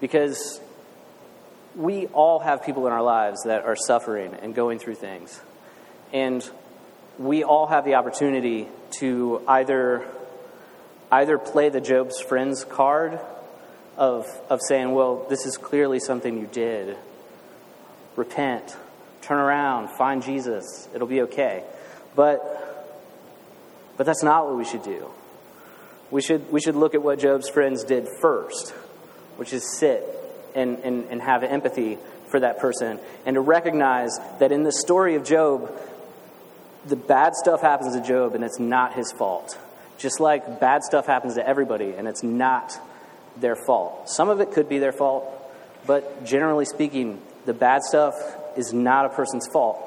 Because 0.00 0.60
we 1.74 2.06
all 2.08 2.38
have 2.38 2.64
people 2.64 2.86
in 2.86 2.92
our 2.92 3.02
lives 3.02 3.42
that 3.44 3.64
are 3.64 3.76
suffering 3.76 4.34
and 4.40 4.54
going 4.54 4.78
through 4.78 4.94
things. 4.94 5.40
And 6.12 6.48
we 7.18 7.44
all 7.44 7.66
have 7.66 7.84
the 7.84 7.94
opportunity 7.94 8.68
to 8.98 9.42
either 9.46 10.06
either 11.12 11.38
play 11.38 11.68
the 11.68 11.80
Job's 11.80 12.20
friends 12.20 12.64
card 12.64 13.20
of, 13.96 14.26
of 14.50 14.60
saying, 14.68 14.92
well, 14.92 15.26
this 15.28 15.46
is 15.46 15.56
clearly 15.56 16.00
something 16.00 16.38
you 16.38 16.48
did. 16.50 16.96
Repent, 18.16 18.76
turn 19.22 19.38
around, 19.38 19.90
find 19.96 20.22
Jesus, 20.22 20.88
it'll 20.94 21.06
be 21.06 21.22
okay. 21.22 21.62
But, 22.16 22.96
but 23.96 24.06
that's 24.06 24.22
not 24.22 24.46
what 24.46 24.56
we 24.56 24.64
should 24.64 24.82
do. 24.82 25.10
We 26.10 26.20
should, 26.20 26.50
we 26.50 26.60
should 26.60 26.76
look 26.76 26.94
at 26.94 27.02
what 27.02 27.18
Job's 27.18 27.48
friends 27.48 27.84
did 27.84 28.08
first, 28.20 28.70
which 29.36 29.52
is 29.52 29.78
sit 29.78 30.04
and, 30.54 30.78
and, 30.80 31.06
and 31.10 31.22
have 31.22 31.42
empathy 31.42 31.98
for 32.28 32.40
that 32.40 32.58
person 32.58 32.98
and 33.26 33.34
to 33.34 33.40
recognize 33.40 34.10
that 34.38 34.52
in 34.52 34.64
the 34.64 34.72
story 34.72 35.14
of 35.14 35.24
Job, 35.24 35.72
the 36.86 36.96
bad 36.96 37.34
stuff 37.34 37.60
happens 37.60 37.94
to 37.94 38.02
Job 38.02 38.34
and 38.34 38.44
it's 38.44 38.58
not 38.58 38.94
his 38.94 39.12
fault. 39.12 39.58
Just 39.98 40.20
like 40.20 40.60
bad 40.60 40.82
stuff 40.82 41.06
happens 41.06 41.34
to 41.34 41.46
everybody 41.46 41.92
and 41.92 42.06
it's 42.08 42.22
not 42.22 42.78
their 43.36 43.56
fault. 43.56 44.08
Some 44.08 44.28
of 44.28 44.40
it 44.40 44.52
could 44.52 44.68
be 44.68 44.78
their 44.78 44.92
fault, 44.92 45.24
but 45.86 46.24
generally 46.24 46.64
speaking, 46.64 47.20
the 47.46 47.54
bad 47.54 47.82
stuff 47.82 48.14
is 48.56 48.72
not 48.72 49.06
a 49.06 49.08
person's 49.08 49.46
fault. 49.52 49.78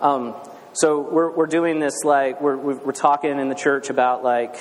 Um, 0.00 0.34
so 0.72 1.00
we're, 1.00 1.30
we're 1.30 1.46
doing 1.46 1.80
this 1.80 2.02
like 2.04 2.40
we're, 2.40 2.56
we're 2.56 2.92
talking 2.92 3.38
in 3.38 3.48
the 3.48 3.54
church 3.54 3.90
about 3.90 4.24
like 4.24 4.56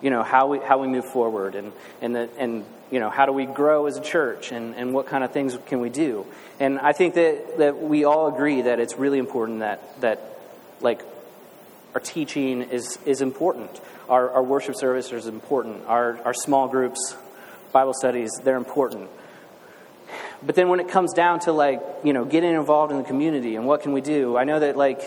you 0.00 0.10
know 0.10 0.22
how 0.22 0.46
we 0.46 0.58
how 0.58 0.78
we 0.78 0.86
move 0.86 1.04
forward 1.04 1.54
and 1.54 1.72
and 2.00 2.14
the, 2.14 2.30
and 2.38 2.64
you 2.90 3.00
know 3.00 3.10
how 3.10 3.26
do 3.26 3.32
we 3.32 3.46
grow 3.46 3.86
as 3.86 3.96
a 3.96 4.00
church 4.00 4.52
and, 4.52 4.74
and 4.74 4.94
what 4.94 5.06
kind 5.06 5.24
of 5.24 5.32
things 5.32 5.56
can 5.66 5.80
we 5.80 5.90
do? 5.90 6.26
And 6.60 6.78
I 6.78 6.92
think 6.92 7.14
that 7.14 7.58
that 7.58 7.78
we 7.78 8.04
all 8.04 8.28
agree 8.34 8.62
that 8.62 8.80
it's 8.80 8.96
really 8.96 9.18
important 9.18 9.60
that 9.60 10.00
that 10.00 10.20
like 10.80 11.02
our 11.94 12.00
teaching 12.00 12.62
is 12.62 12.98
is 13.04 13.20
important. 13.20 13.70
Our, 14.08 14.30
our 14.30 14.42
worship 14.42 14.76
service 14.76 15.12
is 15.12 15.26
important. 15.26 15.86
Our 15.86 16.18
our 16.24 16.34
small 16.34 16.68
groups 16.68 17.16
Bible 17.72 17.94
studies 17.94 18.30
they're 18.42 18.56
important. 18.56 19.10
But 20.42 20.54
then 20.54 20.68
when 20.68 20.80
it 20.80 20.88
comes 20.88 21.12
down 21.14 21.40
to 21.40 21.52
like 21.52 21.82
you 22.04 22.12
know 22.12 22.24
getting 22.24 22.54
involved 22.54 22.92
in 22.92 22.98
the 22.98 23.04
community 23.04 23.56
and 23.56 23.66
what 23.66 23.82
can 23.82 23.92
we 23.92 24.00
do 24.00 24.36
I 24.36 24.44
know 24.44 24.60
that 24.60 24.76
like 24.76 25.02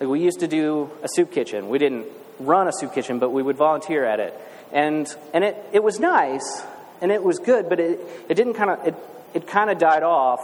like 0.00 0.08
we 0.08 0.20
used 0.20 0.40
to 0.40 0.48
do 0.48 0.90
a 1.02 1.08
soup 1.08 1.32
kitchen. 1.32 1.68
We 1.68 1.78
didn't 1.78 2.06
run 2.38 2.68
a 2.68 2.72
soup 2.72 2.92
kitchen, 2.92 3.18
but 3.18 3.30
we 3.30 3.42
would 3.42 3.56
volunteer 3.56 4.04
at 4.04 4.20
it. 4.20 4.34
And, 4.72 5.06
and 5.32 5.44
it, 5.44 5.56
it 5.72 5.82
was 5.82 5.98
nice 5.98 6.62
and 7.00 7.12
it 7.12 7.22
was 7.22 7.38
good, 7.38 7.68
but 7.68 7.80
it, 7.80 8.00
it 8.28 8.34
didn't 8.34 8.54
kind 8.54 8.70
of, 8.70 8.86
it, 8.86 8.94
it 9.34 9.46
kind 9.46 9.70
of 9.70 9.78
died 9.78 10.02
off. 10.02 10.40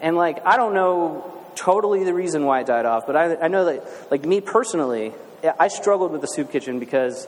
And 0.00 0.16
like, 0.16 0.44
I 0.46 0.56
don't 0.56 0.74
know 0.74 1.34
totally 1.54 2.04
the 2.04 2.14
reason 2.14 2.44
why 2.44 2.60
it 2.60 2.66
died 2.66 2.86
off, 2.86 3.06
but 3.06 3.16
I, 3.16 3.36
I 3.36 3.48
know 3.48 3.64
that, 3.64 4.10
like 4.10 4.24
me 4.24 4.40
personally, 4.40 5.12
I 5.58 5.68
struggled 5.68 6.12
with 6.12 6.20
the 6.20 6.26
soup 6.26 6.50
kitchen 6.50 6.78
because 6.78 7.26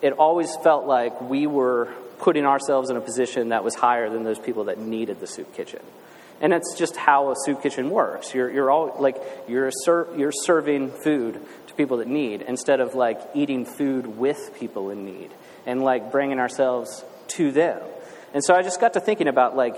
it 0.00 0.12
always 0.14 0.54
felt 0.62 0.86
like 0.86 1.20
we 1.20 1.46
were 1.46 1.88
putting 2.18 2.44
ourselves 2.44 2.90
in 2.90 2.96
a 2.96 3.00
position 3.00 3.50
that 3.50 3.64
was 3.64 3.74
higher 3.74 4.08
than 4.10 4.24
those 4.24 4.38
people 4.38 4.64
that 4.64 4.78
needed 4.78 5.20
the 5.20 5.26
soup 5.26 5.54
kitchen. 5.54 5.80
And 6.40 6.52
that's 6.52 6.76
just 6.76 6.96
how 6.96 7.30
a 7.30 7.36
soup 7.44 7.62
kitchen 7.62 7.90
works. 7.90 8.34
You're, 8.34 8.50
you're 8.50 8.70
all 8.70 8.96
like 8.98 9.16
you're, 9.48 9.70
ser- 9.84 10.08
you're 10.16 10.32
serving 10.32 10.90
food 10.90 11.40
to 11.68 11.74
people 11.74 11.98
that 11.98 12.08
need 12.08 12.42
instead 12.42 12.80
of 12.80 12.94
like 12.94 13.20
eating 13.34 13.64
food 13.64 14.18
with 14.18 14.50
people 14.58 14.90
in 14.90 15.04
need 15.04 15.30
and 15.66 15.82
like 15.82 16.10
bringing 16.10 16.38
ourselves 16.38 17.04
to 17.28 17.52
them. 17.52 17.80
And 18.34 18.42
so 18.42 18.54
I 18.54 18.62
just 18.62 18.80
got 18.80 18.94
to 18.94 19.00
thinking 19.00 19.28
about 19.28 19.56
like 19.56 19.76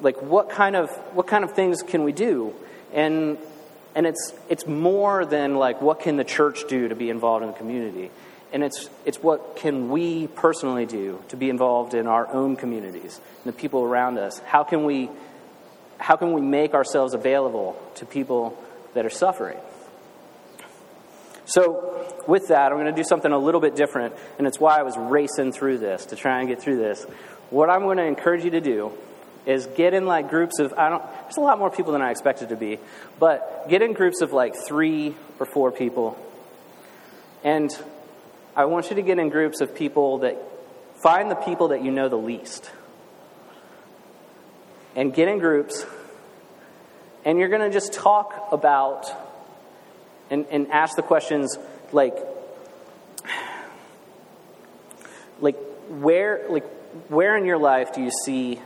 like 0.00 0.20
what 0.20 0.50
kind 0.50 0.76
of 0.76 0.90
what 1.14 1.26
kind 1.26 1.44
of 1.44 1.52
things 1.52 1.82
can 1.82 2.04
we 2.04 2.12
do? 2.12 2.54
And 2.92 3.38
and 3.94 4.06
it's 4.06 4.32
it's 4.48 4.66
more 4.66 5.24
than 5.24 5.56
like 5.56 5.80
what 5.80 6.00
can 6.00 6.16
the 6.16 6.24
church 6.24 6.64
do 6.68 6.88
to 6.88 6.94
be 6.94 7.10
involved 7.10 7.44
in 7.44 7.50
the 7.50 7.56
community. 7.56 8.10
And 8.52 8.62
it's 8.62 8.88
it's 9.04 9.18
what 9.22 9.56
can 9.56 9.90
we 9.90 10.26
personally 10.28 10.86
do 10.86 11.22
to 11.28 11.36
be 11.36 11.50
involved 11.50 11.94
in 11.94 12.06
our 12.06 12.26
own 12.32 12.56
communities 12.56 13.20
and 13.44 13.52
the 13.52 13.56
people 13.56 13.82
around 13.82 14.18
us. 14.18 14.38
How 14.40 14.64
can 14.64 14.84
we 14.84 15.10
how 15.98 16.16
can 16.16 16.32
we 16.32 16.40
make 16.40 16.74
ourselves 16.74 17.14
available 17.14 17.80
to 17.96 18.06
people 18.06 18.58
that 18.94 19.06
are 19.06 19.10
suffering? 19.10 19.58
So, 21.54 22.12
with 22.26 22.48
that, 22.48 22.72
I'm 22.72 22.78
going 22.78 22.92
to 22.92 22.92
do 22.92 23.04
something 23.04 23.30
a 23.30 23.38
little 23.38 23.60
bit 23.60 23.76
different, 23.76 24.12
and 24.38 24.46
it's 24.48 24.58
why 24.58 24.76
I 24.76 24.82
was 24.82 24.96
racing 24.96 25.52
through 25.52 25.78
this 25.78 26.06
to 26.06 26.16
try 26.16 26.40
and 26.40 26.48
get 26.48 26.60
through 26.60 26.78
this. 26.78 27.04
What 27.50 27.70
I'm 27.70 27.82
going 27.82 27.98
to 27.98 28.04
encourage 28.04 28.42
you 28.42 28.50
to 28.50 28.60
do 28.60 28.90
is 29.46 29.66
get 29.66 29.94
in 29.94 30.04
like 30.04 30.30
groups 30.30 30.58
of 30.58 30.72
I 30.72 30.88
don't 30.88 31.04
there's 31.22 31.36
a 31.36 31.40
lot 31.40 31.60
more 31.60 31.70
people 31.70 31.92
than 31.92 32.02
I 32.02 32.10
expected 32.10 32.48
to 32.48 32.56
be, 32.56 32.80
but 33.20 33.68
get 33.68 33.82
in 33.82 33.92
groups 33.92 34.20
of 34.20 34.32
like 34.32 34.56
3 34.66 35.14
or 35.38 35.46
4 35.46 35.70
people. 35.70 36.18
And 37.44 37.70
I 38.56 38.64
want 38.64 38.90
you 38.90 38.96
to 38.96 39.02
get 39.02 39.20
in 39.20 39.28
groups 39.28 39.60
of 39.60 39.76
people 39.76 40.18
that 40.18 40.36
find 41.04 41.30
the 41.30 41.36
people 41.36 41.68
that 41.68 41.84
you 41.84 41.92
know 41.92 42.08
the 42.08 42.18
least. 42.18 42.68
And 44.96 45.14
get 45.14 45.28
in 45.28 45.38
groups 45.38 45.86
and 47.24 47.38
you're 47.38 47.48
going 47.48 47.62
to 47.62 47.70
just 47.70 47.92
talk 47.92 48.48
about 48.50 49.23
and, 50.34 50.46
and 50.50 50.70
ask 50.70 50.96
the 50.96 51.02
questions 51.02 51.56
like, 51.92 52.16
like 55.40 55.56
where, 55.88 56.44
like 56.48 56.66
where 57.08 57.36
in 57.36 57.44
your 57.44 57.58
life 57.58 57.94
do 57.94 58.02
you 58.02 58.10
see 58.24 58.60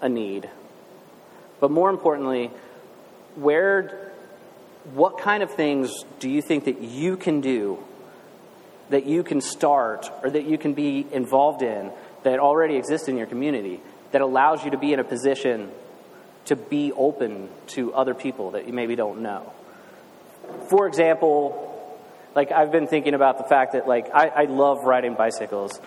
a 0.00 0.08
need? 0.08 0.50
But 1.60 1.70
more 1.70 1.90
importantly, 1.90 2.50
where, 3.36 4.12
what 4.94 5.18
kind 5.18 5.42
of 5.42 5.54
things 5.54 5.92
do 6.18 6.28
you 6.28 6.42
think 6.42 6.64
that 6.64 6.80
you 6.82 7.16
can 7.16 7.40
do, 7.40 7.78
that 8.90 9.06
you 9.06 9.22
can 9.22 9.40
start, 9.40 10.10
or 10.22 10.30
that 10.30 10.44
you 10.44 10.58
can 10.58 10.74
be 10.74 11.06
involved 11.12 11.62
in 11.62 11.92
that 12.24 12.40
already 12.40 12.76
exist 12.76 13.08
in 13.08 13.16
your 13.16 13.26
community 13.26 13.80
that 14.10 14.20
allows 14.20 14.64
you 14.64 14.72
to 14.72 14.78
be 14.78 14.92
in 14.92 14.98
a 14.98 15.04
position 15.04 15.70
to 16.46 16.56
be 16.56 16.92
open 16.92 17.48
to 17.68 17.92
other 17.94 18.14
people 18.14 18.52
that 18.52 18.66
you 18.66 18.72
maybe 18.72 18.96
don't 18.96 19.20
know? 19.20 19.52
For 20.68 20.86
example, 20.86 21.62
like 22.34 22.52
I've 22.52 22.72
been 22.72 22.86
thinking 22.86 23.14
about 23.14 23.38
the 23.38 23.44
fact 23.44 23.72
that 23.72 23.88
like 23.88 24.14
I, 24.14 24.28
I 24.28 24.44
love 24.44 24.84
riding 24.84 25.14
bicycles. 25.14 25.80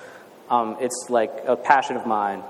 Um, 0.49 0.77
it's 0.79 1.07
like 1.09 1.31
a 1.45 1.55
passion 1.55 1.95
of 1.95 2.07
mine, 2.07 2.43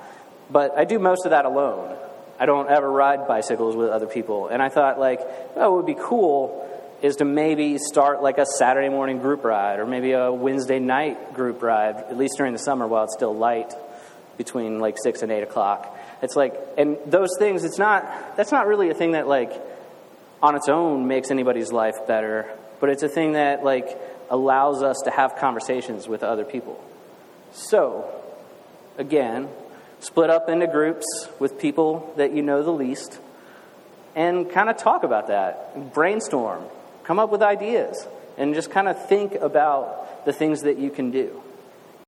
but 0.49 0.77
I 0.77 0.85
do 0.85 0.99
most 0.99 1.25
of 1.25 1.31
that 1.31 1.45
alone. 1.45 1.97
I 2.39 2.45
don't 2.45 2.69
ever 2.69 2.89
ride 2.89 3.27
bicycles 3.27 3.75
with 3.75 3.89
other 3.89 4.07
people. 4.07 4.47
And 4.47 4.61
I 4.61 4.69
thought 4.69 4.97
like, 4.97 5.19
oh, 5.57 5.73
it 5.73 5.75
would 5.75 5.85
be 5.85 6.01
cool 6.01 6.65
is 7.01 7.17
to 7.17 7.25
maybe 7.25 7.77
start 7.77 8.21
like 8.21 8.37
a 8.37 8.45
Saturday 8.45 8.89
morning 8.89 9.19
group 9.19 9.43
ride 9.43 9.79
or 9.79 9.85
maybe 9.85 10.11
a 10.11 10.31
Wednesday 10.31 10.79
night 10.79 11.33
group 11.33 11.61
ride, 11.61 11.95
at 11.95 12.17
least 12.17 12.35
during 12.37 12.53
the 12.53 12.59
summer 12.59 12.87
while 12.87 13.05
it's 13.05 13.13
still 13.13 13.35
light 13.35 13.73
between 14.37 14.79
like 14.79 14.95
six 15.01 15.21
and 15.21 15.31
eight 15.31 15.43
o'clock. 15.43 15.97
It's 16.21 16.35
like, 16.35 16.53
and 16.77 16.97
those 17.05 17.29
things, 17.37 17.63
it's 17.63 17.77
not, 17.77 18.35
that's 18.35 18.51
not 18.51 18.67
really 18.67 18.89
a 18.89 18.93
thing 18.93 19.11
that 19.11 19.27
like 19.27 19.51
on 20.41 20.55
its 20.55 20.69
own 20.69 21.07
makes 21.07 21.31
anybody's 21.31 21.71
life 21.71 22.07
better, 22.07 22.49
but 22.79 22.89
it's 22.89 23.03
a 23.03 23.09
thing 23.09 23.33
that 23.33 23.63
like 23.63 23.99
allows 24.29 24.81
us 24.83 24.97
to 25.05 25.11
have 25.11 25.35
conversations 25.35 26.07
with 26.07 26.23
other 26.23 26.45
people. 26.45 26.83
So, 27.51 28.09
again, 28.97 29.49
split 29.99 30.29
up 30.29 30.49
into 30.49 30.67
groups 30.67 31.05
with 31.39 31.59
people 31.59 32.13
that 32.17 32.33
you 32.33 32.41
know 32.41 32.63
the 32.63 32.71
least 32.71 33.19
and 34.15 34.49
kind 34.49 34.69
of 34.69 34.77
talk 34.77 35.03
about 35.03 35.27
that. 35.27 35.93
Brainstorm, 35.93 36.63
come 37.03 37.19
up 37.19 37.29
with 37.29 37.41
ideas, 37.41 38.07
and 38.37 38.53
just 38.53 38.71
kind 38.71 38.87
of 38.87 39.07
think 39.07 39.35
about 39.35 40.25
the 40.25 40.33
things 40.33 40.61
that 40.61 40.77
you 40.77 40.89
can 40.89 41.11
do. 41.11 41.41